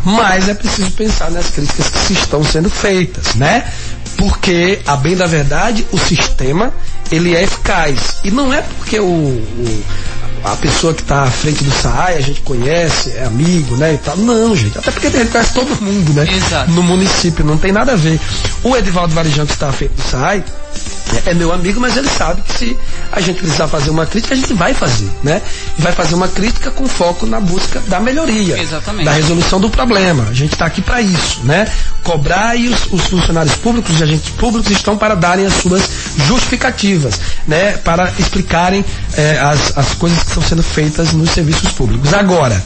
Mas 0.05 0.49
é 0.49 0.55
preciso 0.55 0.91
pensar 0.93 1.31
nas 1.31 1.51
críticas 1.51 1.89
que 2.07 2.13
estão 2.13 2.43
sendo 2.45 2.69
feitas, 2.69 3.35
né? 3.35 3.65
Porque, 4.17 4.81
a 4.87 4.97
bem 4.97 5.17
da 5.17 5.27
verdade, 5.27 5.87
o 5.93 5.99
sistema 5.99 6.73
ele 7.11 7.35
é 7.35 7.43
eficaz. 7.43 8.19
E 8.25 8.31
não 8.31 8.53
é 8.53 8.63
porque 8.63 8.99
o, 8.99 9.05
o 9.07 9.85
a 10.45 10.57
pessoa 10.57 10.93
que 10.93 11.03
está 11.03 11.23
à 11.23 11.31
frente 11.31 11.63
do 11.63 11.71
SAI, 11.71 12.17
a 12.17 12.21
gente 12.21 12.41
conhece, 12.41 13.13
é 13.13 13.25
amigo, 13.25 13.77
né? 13.77 13.95
E 13.95 13.99
tal. 13.99 14.17
Não, 14.17 14.57
gente. 14.57 14.77
Até 14.77 14.91
porque 14.91 15.09
gente 15.09 15.31
conhece 15.31 15.55
todo 15.55 15.81
mundo, 15.81 16.13
né? 16.15 16.27
Exato. 16.29 16.71
No 16.73 16.83
município, 16.83 17.45
não 17.45 17.57
tem 17.57 17.71
nada 17.71 17.93
a 17.93 17.97
ver. 17.97 18.19
O 18.65 18.77
Edivaldo 18.77 19.15
Varijão, 19.15 19.47
que 19.47 19.53
está 19.53 19.69
à 19.69 19.73
frente 19.73 19.93
do 19.93 20.03
SAI, 20.03 20.45
é, 21.27 21.31
é 21.31 21.35
meu 21.35 21.53
amigo, 21.53 21.81
mas 21.81 21.97
ele 21.97 22.09
sabe 22.09 22.43
que 22.43 22.53
se 22.53 22.79
a 23.11 23.21
gente 23.21 23.39
precisar 23.39 23.69
fazer 23.69 23.91
uma 23.91 24.07
crítica, 24.07 24.35
a 24.35 24.37
gente 24.37 24.53
vai 24.55 24.73
fazer, 24.75 25.11
né? 25.23 25.43
E 25.79 25.83
vai 25.83 25.93
fazer 25.93 26.15
uma 26.15 26.29
crítica 26.29 26.71
com 26.71 26.87
foco 26.87 27.27
na 27.27 27.41
busca 27.41 27.81
da 27.89 28.01
melhoria. 28.01 28.61
Exatamente. 28.61 29.05
Da 29.05 29.13
resolução 29.13 29.61
do 29.61 29.69
problema. 29.71 30.27
A 30.29 30.33
gente 30.33 30.53
está 30.53 30.67
aqui 30.67 30.81
para 30.81 31.01
isso, 31.01 31.41
né? 31.45 31.71
Cobrar 32.03 32.57
e 32.57 32.69
os, 32.69 32.93
os 32.93 33.07
funcionários 33.07 33.55
públicos 33.57 33.99
e 34.01 34.03
agentes 34.03 34.31
públicos 34.31 34.71
estão 34.71 34.97
para 34.97 35.15
darem 35.15 35.47
as 35.47 35.55
suas 35.55 35.83
justificativas, 36.27 37.21
né? 37.47 37.73
Para 37.79 38.13
explicarem 38.19 38.85
é, 39.15 39.39
as, 39.39 39.77
as 39.77 39.95
coisas 39.95 40.19
que 40.21 40.29
estão 40.29 40.43
sendo 40.43 40.63
feitas 40.63 41.13
nos 41.13 41.31
serviços 41.31 41.71
públicos. 41.73 42.13
Agora, 42.15 42.63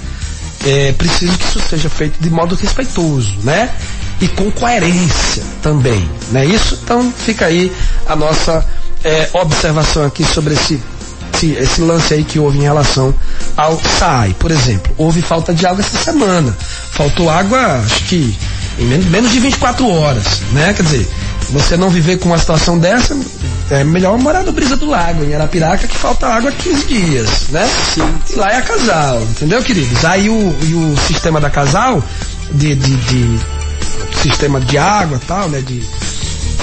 é 0.65 0.93
preciso 0.93 1.37
que 1.39 1.45
isso 1.45 1.61
seja 1.69 1.89
feito 1.89 2.19
de 2.21 2.31
modo 2.31 2.55
respeitoso, 2.55 3.35
né? 3.43 3.71
E 4.21 4.29
com 4.29 4.51
coerência 4.51 5.43
também, 5.63 6.09
né? 6.31 6.45
Isso, 6.47 6.79
então, 6.83 7.13
fica 7.13 7.47
aí 7.47 7.71
a 8.09 8.17
nossa 8.17 8.65
é, 9.05 9.29
observação 9.35 10.05
aqui 10.05 10.25
sobre 10.25 10.55
esse, 10.55 10.81
esse, 11.35 11.53
esse, 11.53 11.81
lance 11.81 12.15
aí 12.15 12.25
que 12.25 12.39
houve 12.39 12.59
em 12.59 12.63
relação 12.63 13.15
ao 13.57 13.79
SAI, 13.99 14.35
por 14.39 14.51
exemplo. 14.51 14.93
Houve 14.97 15.23
falta 15.23 15.55
de 15.55 15.67
água 15.67 15.81
essa 15.81 15.99
semana. 15.99 16.57
Faltou 16.93 17.31
água, 17.31 17.83
acho 17.85 18.05
que 18.05 18.37
em 18.79 18.85
menos, 18.85 19.33
de 19.33 19.41
24 19.41 19.89
horas, 19.89 20.43
né? 20.53 20.75
Quer 20.75 20.83
dizer, 20.83 21.09
você 21.51 21.77
não 21.77 21.89
viver 21.89 22.19
com 22.19 22.29
uma 22.29 22.39
situação 22.39 22.79
dessa, 22.79 23.17
é 23.71 23.83
melhor 23.85 24.19
morar 24.19 24.43
no 24.43 24.53
Brisa 24.53 24.77
do 24.77 24.87
Lago, 24.87 25.25
em 25.25 25.35
Arapiraca, 25.35 25.87
que 25.87 25.97
falta 25.97 26.27
água 26.27 26.51
há 26.51 26.53
15 26.53 26.85
dias, 26.85 27.29
né? 27.49 27.67
Sim. 27.95 28.15
E 28.31 28.37
lá 28.37 28.53
é 28.53 28.57
a 28.59 28.63
casal, 28.63 29.23
entendeu, 29.23 29.63
queridos? 29.63 30.05
Aí 30.05 30.29
o, 30.29 30.35
o 30.35 30.97
sistema 31.07 31.41
da 31.41 31.49
casal, 31.49 32.03
de, 32.53 32.75
de, 32.75 32.97
de 32.97 33.41
sistema 34.23 34.61
de 34.61 34.77
água 34.77 35.19
e 35.23 35.27
tal, 35.27 35.49
né? 35.49 35.63
De, 35.63 35.83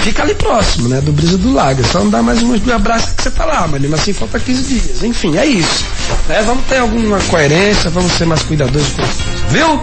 fica 0.04 0.22
ali 0.22 0.34
próximo, 0.34 0.88
né? 0.88 1.00
Do 1.00 1.12
Brisa 1.12 1.38
do 1.38 1.52
Lago. 1.52 1.80
É 1.80 1.84
só 1.84 2.04
dá 2.04 2.22
mais 2.22 2.40
duas 2.40 2.68
abraços 2.68 3.12
que 3.12 3.22
você 3.22 3.30
tá 3.30 3.46
lá, 3.46 3.66
mas 3.66 3.80
mesmo 3.80 3.96
assim 3.96 4.12
falta 4.12 4.38
15 4.38 4.62
dias. 4.62 5.02
Enfim, 5.02 5.36
é 5.38 5.46
isso. 5.46 5.84
Né? 6.28 6.42
Vamos 6.46 6.64
ter 6.66 6.78
alguma 6.78 7.18
coerência, 7.20 7.90
vamos 7.90 8.12
ser 8.12 8.24
mais 8.26 8.42
cuidadosos 8.42 8.88
com 8.92 9.02
isso. 9.02 9.24
Viu? 9.50 9.80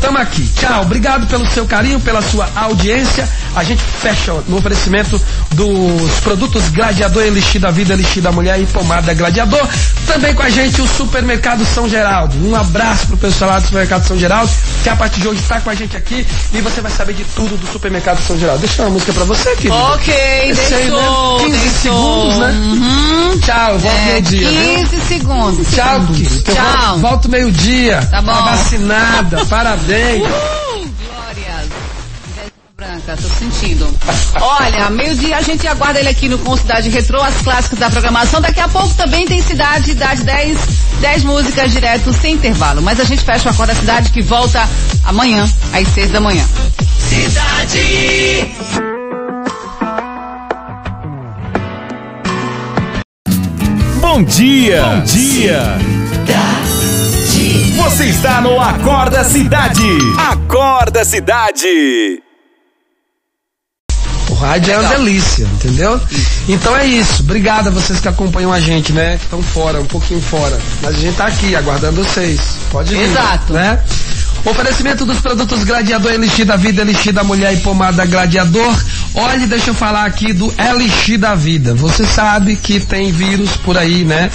Tamo 0.00 0.18
aqui. 0.18 0.46
Tchau. 0.58 0.82
Obrigado 0.82 1.26
pelo 1.28 1.46
seu 1.46 1.64
carinho, 1.64 1.98
pela 2.00 2.20
sua 2.20 2.46
audiência. 2.56 3.26
A 3.56 3.62
gente 3.64 3.80
fecha 4.02 4.32
no 4.48 4.58
oferecimento 4.58 5.18
dos 5.52 6.20
produtos 6.20 6.68
Gladiador, 6.70 7.22
Elixir 7.22 7.60
da 7.60 7.70
Vida, 7.70 7.94
Elixir 7.94 8.20
da 8.22 8.30
Mulher 8.32 8.60
e 8.60 8.66
Pomada 8.66 9.14
Gladiador. 9.14 9.66
Também 10.06 10.34
com 10.34 10.42
a 10.42 10.50
gente 10.50 10.80
o 10.82 10.86
Supermercado 10.86 11.64
São 11.64 11.88
Geraldo. 11.88 12.36
Um 12.46 12.54
abraço 12.54 13.06
pro 13.06 13.16
pessoal 13.16 13.52
lá 13.52 13.58
do 13.60 13.64
Supermercado 13.66 14.06
São 14.06 14.18
Geraldo, 14.18 14.50
que 14.82 14.88
a 14.90 14.96
partir 14.96 15.20
de 15.20 15.28
hoje 15.28 15.40
está 15.40 15.60
com 15.60 15.70
a 15.70 15.74
gente 15.74 15.96
aqui 15.96 16.26
e 16.52 16.60
você 16.60 16.80
vai 16.82 16.90
saber 16.92 17.14
de 17.14 17.24
tudo 17.36 17.56
do 17.56 17.66
Supermercado 17.72 18.18
São 18.26 18.36
Geraldo. 18.38 18.60
Deixa 18.60 18.82
uma 18.82 18.90
música 18.90 19.12
pra 19.12 19.24
você, 19.24 19.54
querido. 19.56 19.74
Ok, 19.74 20.14
Esse 20.50 20.74
aí, 20.74 20.90
né? 20.90 20.96
deixou, 20.96 21.38
15 21.38 21.50
deixou. 21.58 21.72
segundos, 21.72 22.36
né? 22.38 22.50
Uhum. 22.50 23.40
Tchau, 23.40 23.72
eu 23.72 23.78
volto 23.78 23.96
É, 23.96 24.20
viu? 24.20 24.48
15 24.48 25.00
segundos. 25.06 25.70
Tchau, 25.74 26.06
querido. 26.06 26.44
Eu 26.50 26.54
Tchau. 26.54 26.98
volto- 26.98 27.28
meio-dia. 27.28 28.00
Tá 28.10 28.22
bom. 28.22 28.32
Tá 28.32 28.40
vacinada. 28.42 29.44
Parabéns. 29.46 30.22
Uh, 30.24 30.28
glórias. 31.04 31.68
Branca, 32.76 33.16
tô 33.20 33.28
sentindo. 33.28 33.88
Olha, 34.40 34.90
meio-dia 34.90 35.36
a 35.36 35.42
gente 35.42 35.66
aguarda 35.66 36.00
ele 36.00 36.08
aqui 36.08 36.28
no 36.28 36.38
Com 36.38 36.56
Cidade 36.56 36.88
Retrô, 36.88 37.22
as 37.22 37.36
clássicas 37.36 37.78
da 37.78 37.88
programação. 37.88 38.40
Daqui 38.40 38.58
a 38.60 38.68
pouco 38.68 38.92
também 38.94 39.26
tem 39.26 39.40
Cidade 39.42 39.94
das 39.94 40.20
10, 40.20 40.58
10 41.00 41.22
músicas 41.24 41.70
direto 41.72 42.12
sem 42.12 42.34
intervalo. 42.34 42.82
Mas 42.82 42.98
a 42.98 43.04
gente 43.04 43.22
fecha 43.22 43.48
o 43.48 43.52
Acorda 43.52 43.74
Cidade 43.74 44.10
que 44.10 44.22
volta 44.22 44.68
amanhã, 45.04 45.48
às 45.72 45.86
6 45.88 46.10
da 46.10 46.20
manhã. 46.20 46.44
Cidade. 46.98 48.93
Bom 54.14 54.22
dia. 54.22 54.80
Bom 54.80 55.00
dia. 55.00 55.76
Você 57.78 58.04
está 58.04 58.40
no 58.40 58.60
Acorda 58.60 59.24
Cidade. 59.24 59.88
Acorda 60.16 61.04
Cidade. 61.04 62.22
O 64.30 64.34
rádio 64.34 64.72
é 64.72 64.78
uma 64.78 64.88
delícia, 64.90 65.42
entendeu? 65.42 66.00
Então 66.48 66.76
é 66.76 66.86
isso. 66.86 67.24
Obrigado 67.24 67.66
a 67.66 67.70
vocês 67.72 67.98
que 67.98 68.06
acompanham 68.06 68.52
a 68.52 68.60
gente, 68.60 68.92
né? 68.92 69.16
Que 69.16 69.24
estão 69.24 69.42
fora, 69.42 69.80
um 69.80 69.86
pouquinho 69.86 70.20
fora. 70.20 70.56
Mas 70.80 70.94
a 70.94 70.98
gente 71.00 71.16
tá 71.16 71.26
aqui 71.26 71.56
aguardando 71.56 72.04
vocês. 72.04 72.40
Pode 72.70 72.94
vir. 72.94 73.10
Exato. 73.10 73.52
Né? 73.52 73.82
Oferecimento 74.44 75.04
dos 75.04 75.18
produtos 75.20 75.64
Gladiador, 75.64 76.12
Elixir 76.12 76.46
da 76.46 76.54
Vida, 76.54 76.82
Elixir 76.82 77.12
da 77.12 77.24
Mulher 77.24 77.52
e 77.52 77.56
Pomada 77.56 78.06
Gladiador. 78.06 78.76
Olha, 79.14 79.46
deixa 79.46 79.70
eu 79.70 79.74
falar 79.74 80.06
aqui 80.06 80.32
do 80.32 80.52
Elixir 80.58 81.18
da 81.18 81.36
Vida. 81.36 81.72
Você 81.74 82.04
sabe 82.04 82.56
que 82.56 82.80
tem 82.80 83.12
vírus 83.12 83.56
por 83.58 83.78
aí, 83.78 84.04
né? 84.04 84.28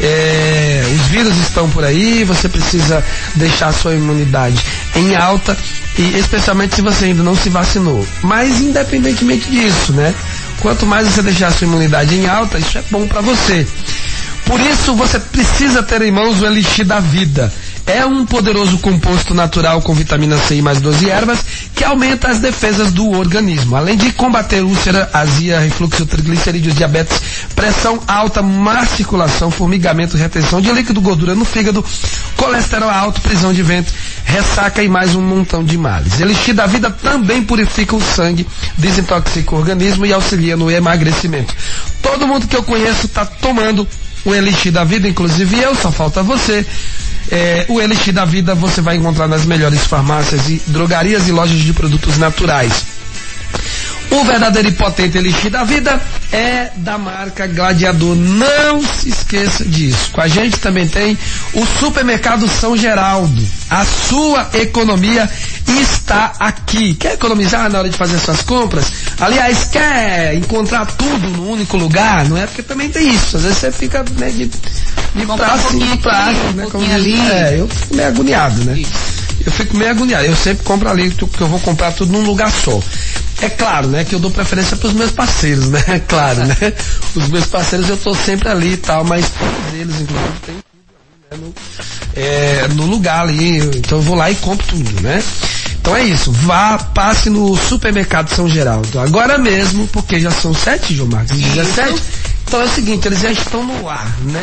É, 0.00 0.82
os 0.94 1.06
vírus 1.08 1.36
estão 1.36 1.70
por 1.70 1.84
aí, 1.84 2.24
você 2.24 2.48
precisa 2.48 3.04
deixar 3.36 3.72
sua 3.72 3.94
imunidade 3.94 4.58
em 4.96 5.14
alta 5.14 5.56
e 5.96 6.18
especialmente 6.18 6.74
se 6.74 6.82
você 6.82 7.06
ainda 7.06 7.22
não 7.22 7.36
se 7.36 7.50
vacinou. 7.50 8.04
Mas 8.22 8.60
independentemente 8.60 9.48
disso, 9.48 9.92
né? 9.92 10.12
Quanto 10.60 10.86
mais 10.86 11.06
você 11.06 11.22
deixar 11.22 11.52
sua 11.52 11.66
imunidade 11.66 12.14
em 12.14 12.26
alta, 12.26 12.58
isso 12.58 12.78
é 12.78 12.82
bom 12.90 13.06
para 13.06 13.20
você. 13.20 13.66
Por 14.44 14.58
isso 14.60 14.94
você 14.94 15.20
precisa 15.20 15.82
ter 15.82 16.02
em 16.02 16.10
mãos 16.10 16.40
o 16.40 16.46
Elixir 16.46 16.84
da 16.84 16.98
Vida. 16.98 17.52
É 17.92 18.06
um 18.06 18.24
poderoso 18.24 18.78
composto 18.78 19.34
natural 19.34 19.82
com 19.82 19.92
vitamina 19.92 20.38
C 20.38 20.54
e 20.54 20.62
mais 20.62 20.80
12 20.80 21.10
ervas 21.10 21.40
que 21.74 21.82
aumenta 21.82 22.28
as 22.28 22.38
defesas 22.38 22.92
do 22.92 23.10
organismo. 23.10 23.74
Além 23.74 23.96
de 23.96 24.12
combater 24.12 24.62
úlcera, 24.62 25.10
azia, 25.12 25.58
refluxo, 25.58 26.06
triglicerídeos, 26.06 26.76
diabetes, 26.76 27.20
pressão 27.56 28.00
alta, 28.06 28.42
má 28.42 28.86
circulação, 28.86 29.50
formigamento, 29.50 30.16
retenção 30.16 30.60
de 30.60 30.70
líquido, 30.70 31.00
gordura 31.00 31.34
no 31.34 31.44
fígado, 31.44 31.84
colesterol 32.36 32.88
alto, 32.88 33.20
prisão 33.22 33.52
de 33.52 33.62
ventre, 33.64 33.92
ressaca 34.24 34.84
e 34.84 34.88
mais 34.88 35.16
um 35.16 35.20
montão 35.20 35.64
de 35.64 35.76
males. 35.76 36.20
Elixir 36.20 36.54
da 36.54 36.66
Vida 36.66 36.90
também 36.90 37.42
purifica 37.42 37.96
o 37.96 38.00
sangue, 38.00 38.46
desintoxica 38.78 39.52
o 39.52 39.58
organismo 39.58 40.06
e 40.06 40.12
auxilia 40.12 40.56
no 40.56 40.70
emagrecimento. 40.70 41.52
Todo 42.00 42.28
mundo 42.28 42.46
que 42.46 42.56
eu 42.56 42.62
conheço 42.62 43.06
está 43.06 43.26
tomando 43.26 43.86
o 44.24 44.32
Elixir 44.32 44.70
da 44.70 44.84
Vida, 44.84 45.08
inclusive 45.08 45.58
eu, 45.58 45.74
só 45.74 45.90
falta 45.90 46.22
você. 46.22 46.64
É, 47.30 47.64
o 47.68 47.80
Elixir 47.80 48.12
da 48.12 48.24
Vida 48.24 48.54
você 48.54 48.80
vai 48.80 48.96
encontrar 48.96 49.28
nas 49.28 49.44
melhores 49.44 49.86
farmácias 49.86 50.48
e 50.48 50.60
drogarias 50.66 51.28
e 51.28 51.32
lojas 51.32 51.60
de 51.60 51.72
produtos 51.72 52.18
naturais. 52.18 52.99
O 54.10 54.24
verdadeiro 54.24 54.68
e 54.68 54.72
potente 54.72 55.16
Elixir 55.16 55.50
da 55.50 55.62
Vida 55.62 56.00
é 56.32 56.70
da 56.76 56.98
marca 56.98 57.46
Gladiador. 57.46 58.16
Não 58.16 58.82
se 58.82 59.08
esqueça 59.08 59.64
disso. 59.64 60.10
Com 60.12 60.20
a 60.20 60.26
gente 60.28 60.58
também 60.58 60.88
tem 60.88 61.16
o 61.54 61.64
Supermercado 61.78 62.48
São 62.48 62.76
Geraldo. 62.76 63.40
A 63.68 63.84
sua 63.84 64.48
economia 64.54 65.30
está 65.80 66.32
aqui. 66.40 66.94
Quer 66.94 67.14
economizar 67.14 67.70
na 67.70 67.78
hora 67.78 67.88
de 67.88 67.96
fazer 67.96 68.18
suas 68.18 68.42
compras? 68.42 68.84
Aliás, 69.20 69.64
quer 69.70 70.34
encontrar 70.34 70.86
tudo 70.86 71.28
no 71.30 71.48
único 71.48 71.76
lugar? 71.76 72.28
Não 72.28 72.36
é? 72.36 72.46
Porque 72.46 72.62
também 72.62 72.88
tem 72.90 73.14
isso. 73.14 73.36
Às 73.36 73.42
vezes 73.44 73.58
você 73.58 73.70
fica 73.70 74.04
né, 74.18 74.30
de, 74.30 74.46
de 74.46 75.26
praça 75.36 75.68
um 75.76 75.80
em 75.84 75.96
praça, 75.98 76.30
aqui, 76.30 76.76
um 76.76 76.80
né? 76.80 76.86
diz- 76.86 76.94
ali. 76.94 77.20
É, 77.30 77.56
eu 77.60 77.68
fico 77.68 77.94
meio 77.94 78.08
agoniado, 78.08 78.64
né? 78.64 78.82
Eu 79.44 79.52
fico 79.52 79.76
meio 79.76 79.90
agoniado. 79.90 80.24
Eu 80.24 80.36
sempre 80.36 80.64
compro 80.64 80.88
ali, 80.88 81.10
porque 81.10 81.42
eu 81.42 81.48
vou 81.48 81.60
comprar 81.60 81.92
tudo 81.92 82.12
num 82.12 82.22
lugar 82.22 82.50
só. 82.50 82.80
É 83.42 83.48
claro, 83.48 83.88
né, 83.88 84.04
que 84.04 84.14
eu 84.14 84.18
dou 84.18 84.30
preferência 84.30 84.76
para 84.76 84.88
os 84.88 84.94
meus 84.94 85.10
parceiros, 85.12 85.70
né? 85.70 85.82
É 85.88 85.98
claro, 85.98 86.44
né? 86.44 86.72
Os 87.14 87.28
meus 87.28 87.46
parceiros 87.46 87.88
eu 87.88 87.96
tô 87.96 88.14
sempre 88.14 88.48
ali 88.48 88.74
e 88.74 88.76
tal, 88.76 89.02
mas 89.04 89.24
todos 89.30 89.80
eles, 89.80 90.00
inclusive, 90.00 90.32
tem 90.44 90.54
tudo 90.56 90.94
ali, 91.32 91.42
né, 91.42 91.46
no, 91.46 91.54
é, 92.20 92.68
no 92.74 92.86
lugar 92.86 93.20
ali. 93.22 93.58
Então 93.78 93.98
eu 93.98 94.02
vou 94.02 94.14
lá 94.14 94.30
e 94.30 94.34
compro 94.36 94.66
tudo, 94.66 95.00
né? 95.00 95.22
Então 95.80 95.96
é 95.96 96.04
isso, 96.04 96.30
vá, 96.30 96.76
passe 96.76 97.30
no 97.30 97.56
supermercado 97.56 98.28
São 98.28 98.46
Geraldo 98.46 99.00
agora 99.00 99.38
mesmo, 99.38 99.88
porque 99.88 100.20
já 100.20 100.30
são 100.30 100.52
7, 100.52 100.94
João 100.94 101.08
Marcos, 101.08 101.38
17. 101.38 102.02
Então 102.44 102.60
é 102.60 102.64
o 102.64 102.68
seguinte, 102.68 103.06
eles 103.06 103.20
já 103.20 103.30
estão 103.30 103.64
no 103.64 103.88
ar, 103.88 104.12
né? 104.24 104.42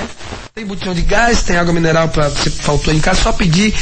Tem 0.56 0.66
botão 0.66 0.94
de 0.94 1.02
gás, 1.02 1.44
tem 1.44 1.58
água 1.58 1.74
mineral 1.74 2.08
para 2.08 2.30
você 2.30 2.50
faltou 2.50 2.94
em 2.94 3.00
casa, 3.00 3.22
só 3.22 3.32
pedir, 3.32 3.74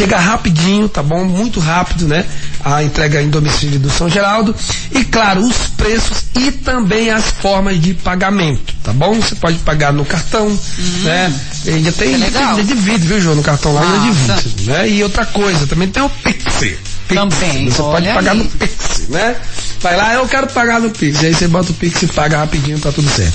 chega 0.00 0.18
rapidinho, 0.18 0.88
tá 0.88 1.02
bom? 1.02 1.24
Muito 1.24 1.60
rápido, 1.60 2.06
né? 2.08 2.24
A 2.64 2.82
entrega 2.82 3.20
em 3.22 3.28
domicílio 3.28 3.78
do 3.78 3.90
São 3.90 4.08
Geraldo. 4.08 4.54
E 4.92 5.04
claro, 5.04 5.42
os 5.42 5.56
preços 5.76 6.24
e 6.38 6.50
também 6.52 7.10
as 7.10 7.24
formas 7.24 7.78
de 7.80 7.92
pagamento, 7.94 8.74
tá 8.82 8.92
bom? 8.94 9.14
Você 9.16 9.34
pode 9.34 9.58
pagar 9.58 9.92
no 9.92 10.04
cartão, 10.04 10.46
Uhum. 10.46 11.02
né? 11.04 11.32
Ainda 11.66 11.92
tem 11.92 12.14
É 12.14 12.16
legal. 12.16 12.50
ainda 12.56 12.64
divide, 12.64 13.06
viu, 13.06 13.20
João? 13.20 13.34
No 13.36 13.42
cartão 13.42 13.74
lá 13.74 13.82
ainda 13.82 14.34
divide, 14.40 14.70
né? 14.70 14.88
E 14.88 15.02
outra 15.02 15.26
coisa, 15.26 15.66
também 15.66 15.88
tem 15.88 16.02
o 16.02 16.08
Pix. 16.08 16.44
Pix. 16.58 16.78
Também, 17.08 17.68
Você 17.70 17.82
pode 17.82 18.08
pagar 18.08 18.32
aí. 18.32 18.38
no 18.38 18.44
Pix, 18.46 19.08
né? 19.08 19.36
Vai 19.80 19.96
lá, 19.96 20.14
eu 20.14 20.28
quero 20.28 20.46
pagar 20.48 20.78
no 20.80 20.90
Pix. 20.90 21.22
E 21.22 21.26
aí 21.26 21.34
você 21.34 21.48
bota 21.48 21.70
o 21.70 21.74
Pix 21.74 22.02
e 22.02 22.06
paga 22.06 22.36
rapidinho, 22.38 22.78
tá 22.78 22.92
tudo 22.92 23.08
certo. 23.08 23.32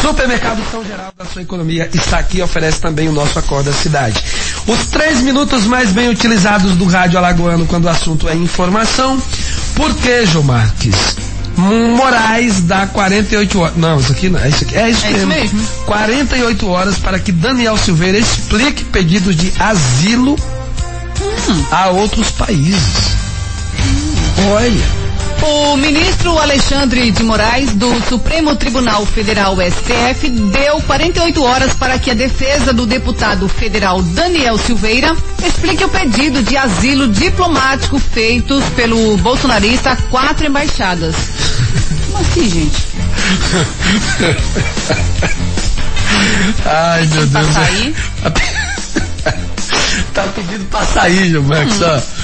Supermercado 0.00 0.62
São 0.70 0.82
Geraldo 0.84 1.12
da 1.18 1.24
sua 1.26 1.42
economia 1.42 1.88
está 1.92 2.18
aqui 2.18 2.38
e 2.38 2.42
oferece 2.42 2.80
também 2.80 3.08
o 3.08 3.12
nosso 3.12 3.38
Acorda 3.38 3.72
Cidade. 3.72 4.18
Os 4.66 4.86
três 4.86 5.20
minutos 5.20 5.64
mais 5.64 5.90
bem 5.92 6.08
utilizados 6.08 6.72
do 6.76 6.86
rádio 6.86 7.18
alagoano 7.18 7.66
quando 7.66 7.84
o 7.84 7.88
assunto 7.90 8.26
é 8.28 8.34
informação. 8.34 9.20
Por 9.74 9.94
que, 9.96 10.24
João 10.26 10.44
Marques? 10.44 10.96
Moraes 11.56 12.62
dá 12.62 12.86
48 12.86 13.60
horas. 13.60 13.76
Não, 13.76 14.00
isso 14.00 14.12
aqui 14.12 14.30
não. 14.30 14.40
É 14.40 14.48
isso 14.48 14.64
aqui. 14.64 14.74
É 14.74 14.88
isso, 14.88 15.04
É 15.04 15.10
isso 15.10 15.26
mesmo. 15.26 15.58
mesmo. 15.58 15.68
48 15.84 16.68
horas 16.70 16.96
para 16.98 17.18
que 17.18 17.30
Daniel 17.30 17.76
Silveira 17.76 18.16
explique 18.18 18.82
pedidos 18.84 19.36
de 19.36 19.52
asilo 19.58 20.36
a 21.70 21.88
outros 21.90 22.30
países. 22.30 23.12
Olha. 24.50 25.01
O 25.44 25.76
ministro 25.76 26.38
Alexandre 26.38 27.10
de 27.10 27.22
Moraes, 27.24 27.72
do 27.74 27.88
Supremo 28.08 28.54
Tribunal 28.54 29.04
Federal 29.06 29.56
STF, 29.56 30.28
deu 30.28 30.80
48 30.82 31.42
horas 31.42 31.74
para 31.74 31.98
que 31.98 32.10
a 32.10 32.14
defesa 32.14 32.72
do 32.72 32.86
deputado 32.86 33.48
federal 33.48 34.00
Daniel 34.02 34.56
Silveira 34.56 35.16
explique 35.44 35.84
o 35.84 35.88
pedido 35.88 36.42
de 36.42 36.56
asilo 36.56 37.08
diplomático 37.08 37.98
feitos 37.98 38.62
pelo 38.76 39.16
bolsonarista 39.18 39.90
a 39.92 39.96
quatro 39.96 40.46
embaixadas. 40.46 41.14
Como 42.06 42.18
assim, 42.18 42.48
gente? 42.48 42.86
Ai, 46.66 47.06
meu 47.06 47.26
Pra 47.28 47.40
Deus. 47.42 47.54
sair? 47.54 47.94
tá 50.14 50.22
pedindo 50.34 50.64
pra 50.70 50.84
sair, 50.86 51.40
Marcos, 51.40 51.82
ó. 51.82 52.21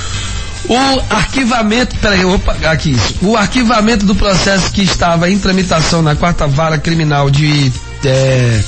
O 0.66 0.76
arquivamento, 1.10 1.96
peraí, 1.96 2.20
pagar 2.40 2.72
aqui 2.72 2.90
isso. 2.90 3.14
O 3.22 3.36
arquivamento 3.36 4.04
do 4.04 4.14
processo 4.14 4.70
que 4.72 4.82
estava 4.82 5.30
em 5.30 5.38
tramitação 5.38 6.02
na 6.02 6.14
quarta 6.16 6.46
vara 6.46 6.78
criminal 6.78 7.30
de. 7.30 7.72
É, 8.04 8.60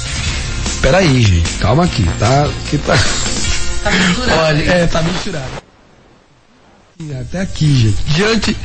peraí, 0.80 1.22
gente, 1.22 1.50
calma 1.58 1.84
aqui, 1.84 2.08
tá? 2.18 2.48
Que 2.68 2.78
tá. 2.78 2.96
Tá 3.82 3.90
misturado. 3.90 4.40
Olha, 4.40 4.62
é, 4.62 4.86
tá 4.86 5.02
misturado. 5.02 5.70
Até 7.20 7.40
aqui, 7.40 7.74
gente. 7.74 7.96
Diante 8.14 8.56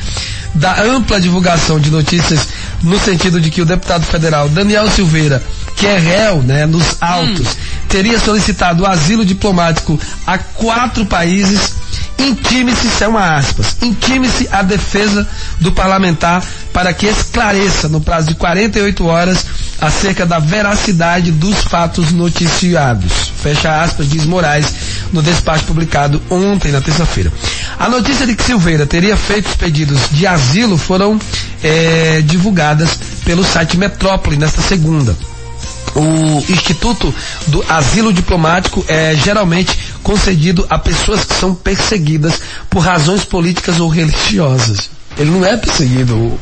da 0.56 0.82
ampla 0.84 1.20
divulgação 1.20 1.80
de 1.80 1.90
notícias 1.92 2.48
no 2.82 3.00
sentido 3.00 3.40
de 3.40 3.50
que 3.50 3.62
o 3.62 3.66
deputado 3.66 4.04
federal 4.06 4.48
Daniel 4.50 4.90
Silveira, 4.90 5.42
que 5.76 5.86
é 5.86 5.98
réu, 5.98 6.42
né, 6.42 6.66
nos 6.66 7.02
autos, 7.02 7.48
teria 7.90 8.20
solicitado 8.20 8.86
asilo 8.86 9.26
diplomático 9.26 10.00
a 10.26 10.38
quatro 10.38 11.06
países, 11.06 11.74
intime-se, 12.18 12.88
isso 12.88 13.04
é 13.04 13.08
uma 13.08 13.36
aspas, 13.36 13.78
intime-se 13.82 14.48
a 14.52 14.62
defesa 14.62 15.28
do 15.60 15.72
parlamentar 15.72 16.44
para 16.74 16.94
que 16.94 17.06
esclareça 17.06 17.88
no 17.88 18.02
prazo 18.02 18.28
de 18.28 18.36
48 18.36 19.06
horas 19.06 19.46
acerca 19.80 20.26
da 20.26 20.40
veracidade 20.40 21.32
dos 21.32 21.58
fatos 21.64 22.12
noticiados. 22.12 23.32
Fecha 23.42 23.82
aspas, 23.82 24.10
diz 24.10 24.26
Moraes 24.26 24.74
no 25.12 25.22
despacho 25.22 25.66
publicado 25.66 26.22
ontem, 26.30 26.72
na 26.72 26.82
terça-feira. 26.82 27.32
A 27.78 27.90
notícia 27.90 28.26
de 28.26 28.36
que 28.36 28.44
Silveira 28.44 28.86
teria 28.86 29.16
feito 29.18 29.48
os 29.48 29.56
pedidos 29.56 30.00
de 30.12 30.26
asilo 30.26 30.78
foram 30.78 31.20
eh, 31.64 32.22
divulgadas 32.26 32.98
pelo 33.24 33.44
site 33.44 33.78
Metrópole 33.78 34.38
nesta 34.38 34.62
segunda. 34.62 35.16
O 35.96 36.44
Instituto 36.52 37.14
do 37.48 37.64
Asilo 37.70 38.12
Diplomático 38.12 38.84
é 38.88 39.16
geralmente 39.16 39.78
concedido 40.06 40.68
a 40.70 40.78
pessoas 40.78 41.26
que 41.26 41.34
são 41.34 41.56
perseguidas 41.56 42.40
por 42.70 42.82
razões 42.82 43.26
políticas 43.26 43.80
ou 43.80 43.90
religiosas. 43.90 44.92
Ele 45.18 45.32
não 45.32 45.44
é 45.44 45.58
perseguido. 45.58 46.40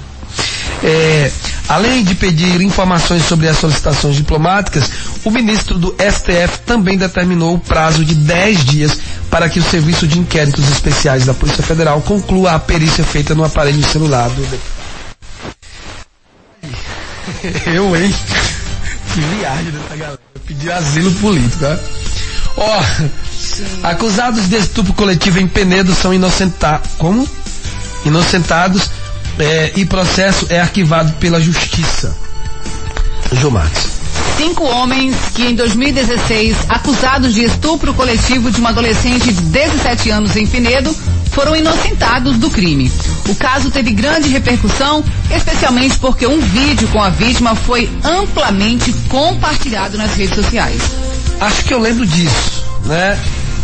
É, 0.84 1.32
além 1.70 2.04
de 2.04 2.14
pedir 2.14 2.60
informações 2.60 3.24
sobre 3.26 3.48
as 3.48 3.58
solicitações 3.58 4.18
diplomáticas, 4.18 4.92
o 5.24 5.32
ministro 5.32 5.78
do 5.78 5.96
STF 5.98 6.60
também 6.66 6.98
determinou 6.98 7.56
o 7.56 7.60
prazo 7.60 8.04
de 8.04 8.14
10 8.14 8.66
dias 8.66 9.00
para 9.30 9.48
que 9.48 9.60
o 9.60 9.64
Serviço 9.64 10.06
de 10.06 10.20
Inquéritos 10.20 10.70
Especiais 10.70 11.26
da 11.26 11.34
Polícia 11.34 11.64
Federal 11.64 12.02
conclua 12.02 12.56
a 12.56 12.60
perícia 12.60 13.06
feita 13.06 13.34
no 13.34 13.46
aparelho 13.46 13.82
celular 13.82 14.30
do. 14.30 14.44
Eu, 17.66 17.96
hein? 17.96 18.14
Que 19.14 19.22
viagem 19.22 19.72
dessa 19.72 19.96
galera. 19.96 20.20
Pedir 20.46 20.72
asilo 20.72 21.12
político, 21.14 21.64
né? 21.64 21.80
Ó, 22.56 22.84
acusados 23.84 24.48
de 24.48 24.58
estupro 24.58 24.94
coletivo 24.94 25.40
em 25.40 25.48
Penedo 25.48 25.94
são 25.94 26.14
inocentados. 26.14 26.92
Como? 26.98 27.28
Inocentados 28.06 28.90
é, 29.40 29.72
e 29.76 29.86
processo 29.86 30.46
é 30.50 30.60
arquivado 30.60 31.14
pela 31.14 31.40
justiça. 31.42 32.16
Gilmax. 33.32 33.94
Cinco 34.38 34.64
homens 34.64 35.16
que 35.34 35.44
em 35.44 35.56
2016, 35.56 36.58
acusados 36.70 37.34
de 37.34 37.44
estupro 37.44 37.94
coletivo 37.94 38.52
de 38.52 38.60
uma 38.60 38.70
adolescente 38.70 39.32
de 39.32 39.42
17 39.42 40.10
anos 40.10 40.36
em 40.36 40.46
Penedo, 40.46 40.96
foram 41.32 41.56
inocentados 41.56 42.38
do 42.38 42.50
crime. 42.50 42.92
O 43.28 43.36
caso 43.36 43.72
teve 43.72 43.92
grande 43.92 44.30
repercussão, 44.30 45.04
especialmente 45.36 45.98
porque 45.98 46.28
um 46.28 46.40
vídeo 46.40 46.88
com 46.90 47.02
a 47.02 47.10
vítima 47.10 47.56
foi 47.56 47.90
amplamente 48.04 48.94
compartilhado 49.08 49.98
nas 49.98 50.14
redes 50.16 50.36
sociais. 50.36 50.82
Acho 51.44 51.66
que 51.66 51.74
eu 51.74 51.80
lembro 51.80 52.06
disso, 52.06 52.64
né? 52.86 53.20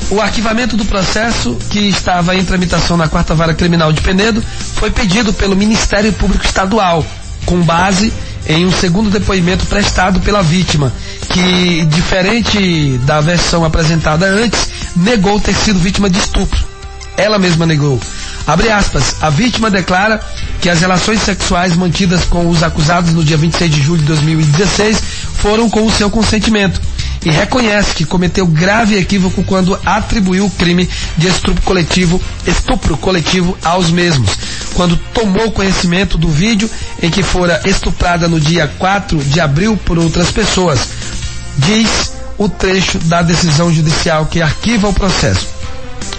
O 0.09 0.19
arquivamento 0.19 0.75
do 0.75 0.83
processo 0.83 1.57
que 1.69 1.79
estava 1.87 2.35
em 2.35 2.43
tramitação 2.43 2.97
na 2.97 3.07
quarta 3.07 3.33
vara 3.33 3.53
criminal 3.53 3.93
de 3.93 4.01
Penedo 4.01 4.43
foi 4.75 4.91
pedido 4.91 5.31
pelo 5.31 5.55
Ministério 5.55 6.11
Público 6.11 6.43
Estadual, 6.43 7.05
com 7.45 7.61
base 7.61 8.11
em 8.45 8.65
um 8.65 8.71
segundo 8.71 9.09
depoimento 9.09 9.65
prestado 9.67 10.19
pela 10.19 10.43
vítima, 10.43 10.91
que, 11.29 11.85
diferente 11.85 12.97
da 13.05 13.21
versão 13.21 13.63
apresentada 13.63 14.25
antes, 14.25 14.69
negou 14.93 15.39
ter 15.39 15.55
sido 15.55 15.79
vítima 15.79 16.09
de 16.09 16.19
estupro. 16.19 16.59
Ela 17.15 17.39
mesma 17.39 17.65
negou. 17.65 17.97
Abre 18.45 18.69
aspas, 18.69 19.15
a 19.21 19.29
vítima 19.29 19.69
declara 19.71 20.19
que 20.59 20.69
as 20.69 20.81
relações 20.81 21.21
sexuais 21.21 21.77
mantidas 21.77 22.25
com 22.25 22.49
os 22.49 22.61
acusados 22.61 23.13
no 23.13 23.23
dia 23.23 23.37
26 23.37 23.71
de 23.71 23.81
julho 23.81 24.01
de 24.01 24.07
2016 24.07 25.01
foram 25.35 25.69
com 25.69 25.85
o 25.85 25.91
seu 25.91 26.09
consentimento 26.09 26.88
e 27.25 27.29
reconhece 27.29 27.93
que 27.93 28.05
cometeu 28.05 28.47
grave 28.47 28.97
equívoco 28.97 29.43
quando 29.43 29.79
atribuiu 29.85 30.45
o 30.45 30.51
crime 30.51 30.89
de 31.17 31.27
estupro 31.27 31.61
coletivo, 31.63 32.21
estupro 32.47 32.97
coletivo 32.97 33.57
aos 33.63 33.89
mesmos, 33.91 34.31
quando 34.73 34.97
tomou 35.13 35.51
conhecimento 35.51 36.17
do 36.17 36.29
vídeo 36.29 36.69
em 37.01 37.09
que 37.09 37.23
fora 37.23 37.61
estuprada 37.65 38.27
no 38.27 38.39
dia 38.39 38.71
4 38.77 39.17
de 39.17 39.39
abril 39.39 39.77
por 39.77 39.97
outras 39.99 40.31
pessoas. 40.31 40.79
Diz 41.57 42.13
o 42.37 42.47
trecho 42.47 42.97
da 42.99 43.21
decisão 43.21 43.71
judicial 43.73 44.25
que 44.25 44.41
arquiva 44.41 44.87
o 44.87 44.93
processo. 44.93 45.47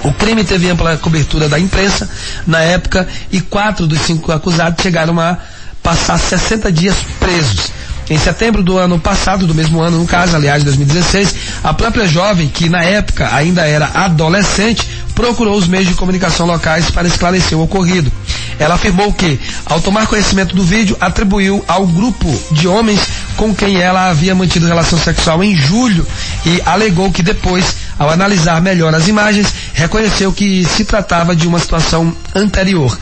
O 0.05 0.13
crime 0.13 0.45
teve 0.45 0.69
ampla 0.69 0.97
cobertura 0.99 1.49
da 1.49 1.59
imprensa 1.59 2.09
na 2.47 2.61
época 2.61 3.09
e 3.33 3.41
quatro 3.41 3.87
dos 3.87 4.01
cinco 4.03 4.31
acusados 4.33 4.83
chegaram 4.83 5.19
a 5.19 5.39
passar 5.83 6.19
60 6.19 6.71
dias 6.71 6.97
presos. 7.19 7.80
Em 8.11 8.18
setembro 8.18 8.61
do 8.61 8.77
ano 8.77 8.99
passado, 8.99 9.46
do 9.46 9.55
mesmo 9.55 9.81
ano, 9.81 10.01
no 10.01 10.05
caso, 10.05 10.35
aliás, 10.35 10.64
2016, 10.64 11.33
a 11.62 11.73
própria 11.73 12.09
jovem, 12.09 12.49
que 12.49 12.68
na 12.68 12.83
época 12.83 13.33
ainda 13.33 13.64
era 13.64 13.88
adolescente, 13.94 14.85
procurou 15.14 15.57
os 15.57 15.68
meios 15.68 15.87
de 15.87 15.94
comunicação 15.94 16.44
locais 16.44 16.90
para 16.90 17.07
esclarecer 17.07 17.57
o 17.57 17.62
ocorrido. 17.62 18.11
Ela 18.59 18.75
afirmou 18.75 19.12
que, 19.12 19.38
ao 19.64 19.81
tomar 19.81 20.09
conhecimento 20.09 20.57
do 20.57 20.64
vídeo, 20.64 20.96
atribuiu 21.01 21.64
ao 21.68 21.87
grupo 21.87 22.27
de 22.51 22.66
homens 22.66 23.01
com 23.37 23.55
quem 23.55 23.81
ela 23.81 24.09
havia 24.11 24.35
mantido 24.35 24.66
relação 24.66 24.99
sexual 24.99 25.44
em 25.44 25.55
julho 25.55 26.05
e 26.44 26.61
alegou 26.66 27.12
que 27.12 27.23
depois, 27.23 27.77
ao 27.96 28.11
analisar 28.11 28.61
melhor 28.61 28.92
as 28.92 29.07
imagens, 29.07 29.55
reconheceu 29.73 30.33
que 30.33 30.64
se 30.64 30.85
tratava 30.85 31.37
de 31.37 31.46
uma 31.46 31.61
situação 31.61 32.12
anterior 32.35 32.99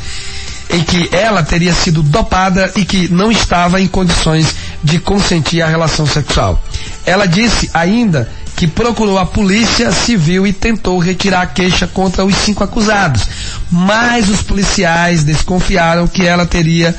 em 0.71 0.83
que 0.83 1.09
ela 1.13 1.43
teria 1.43 1.75
sido 1.75 2.03
dopada 2.03 2.71
e 2.77 2.85
que 2.85 3.09
não 3.09 3.31
estava 3.31 3.81
em 3.81 3.87
condições 3.87 4.55
de 4.83 4.99
consentir 4.99 5.63
a 5.63 5.69
relação 5.69 6.07
sexual. 6.07 6.63
Ela 7.07 7.27
disse 7.27 7.71
ainda 7.73 8.29
que 8.55 8.67
procurou 8.67 9.19
a 9.19 9.25
polícia 9.25 9.93
civil 9.93 10.45
e 10.47 10.53
tentou 10.53 10.99
retirar 10.99 11.43
a 11.43 11.47
queixa 11.47 11.87
contra 11.87 12.25
os 12.25 12.35
cinco 12.35 12.65
acusados. 12.65 13.27
mas 13.71 14.29
os 14.29 14.43
policiais 14.43 15.23
desconfiaram 15.23 16.09
que 16.09 16.27
ela 16.27 16.45
teria 16.45 16.95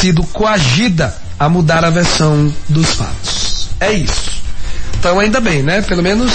sido 0.00 0.22
coagida 0.24 1.14
a 1.38 1.48
mudar 1.48 1.84
a 1.84 1.90
versão 1.90 2.52
dos 2.68 2.94
fatos. 2.94 3.68
É 3.80 3.92
isso. 3.92 4.42
Então 4.98 5.20
ainda 5.20 5.40
bem, 5.40 5.62
né? 5.62 5.82
Pelo 5.82 6.02
menos 6.02 6.32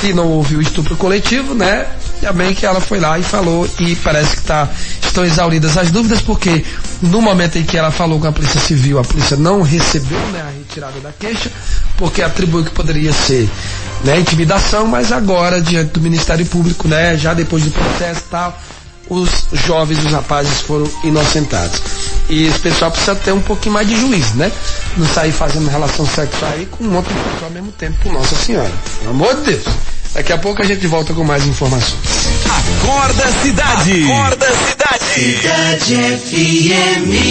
se 0.00 0.12
não 0.12 0.28
houve 0.28 0.56
o 0.56 0.62
estupro 0.62 0.96
coletivo, 0.96 1.54
né? 1.54 1.86
Ainda 2.14 2.32
bem 2.32 2.54
que 2.54 2.64
ela 2.64 2.80
foi 2.80 3.00
lá 3.00 3.18
e 3.18 3.22
falou 3.22 3.68
e 3.78 3.96
parece 3.96 4.36
que 4.36 4.42
tá, 4.42 4.68
estão 5.16 5.24
exauridas 5.24 5.78
as 5.78 5.90
dúvidas 5.90 6.20
porque 6.20 6.62
no 7.00 7.22
momento 7.22 7.56
em 7.56 7.64
que 7.64 7.78
ela 7.78 7.90
falou 7.90 8.20
com 8.20 8.26
a 8.26 8.32
Polícia 8.32 8.60
Civil, 8.60 8.98
a 8.98 9.04
polícia 9.04 9.36
não 9.36 9.62
recebeu 9.62 10.18
né, 10.30 10.42
a 10.42 10.50
retirada 10.50 11.00
da 11.00 11.10
queixa 11.10 11.50
porque 11.96 12.20
atribuiu 12.20 12.64
que 12.64 12.70
poderia 12.70 13.12
ser 13.12 13.48
né, 14.04 14.18
intimidação, 14.18 14.86
mas 14.86 15.12
agora 15.12 15.60
diante 15.60 15.92
do 15.92 16.00
Ministério 16.02 16.44
Público, 16.44 16.86
né, 16.86 17.16
já 17.16 17.32
depois 17.32 17.64
do 17.64 17.70
processo 17.70 18.20
e 18.26 18.30
tal, 18.30 18.60
os 19.08 19.30
jovens, 19.64 20.04
os 20.04 20.12
rapazes 20.12 20.60
foram 20.60 20.86
inocentados. 21.04 21.80
E 22.28 22.46
esse 22.48 22.58
pessoal 22.58 22.90
precisa 22.90 23.14
ter 23.14 23.32
um 23.32 23.40
pouquinho 23.40 23.72
mais 23.72 23.88
de 23.88 23.96
juízo, 23.96 24.34
né? 24.34 24.50
Não 24.96 25.06
sair 25.06 25.30
fazendo 25.30 25.70
relação 25.70 26.04
sexual 26.04 26.50
aí 26.52 26.66
com 26.66 26.82
um 26.82 26.96
outro 26.96 27.14
pessoa 27.14 27.44
ao 27.44 27.50
mesmo 27.52 27.70
tempo, 27.70 27.96
por 28.02 28.12
Nossa 28.12 28.34
Senhora. 28.34 28.72
Pelo 28.98 29.10
amor 29.12 29.36
de 29.36 29.42
Deus. 29.42 29.64
Daqui 30.12 30.32
a 30.32 30.38
pouco 30.38 30.60
a 30.60 30.64
gente 30.64 30.86
volta 30.88 31.14
com 31.14 31.22
mais 31.22 31.46
informações. 31.46 31.94
Acorda 32.46 33.28
Cidade. 33.42 34.04
Acorda 34.10 34.46
Cidade. 34.66 34.85
Cidade 35.00 35.94
FM. 35.94 37.26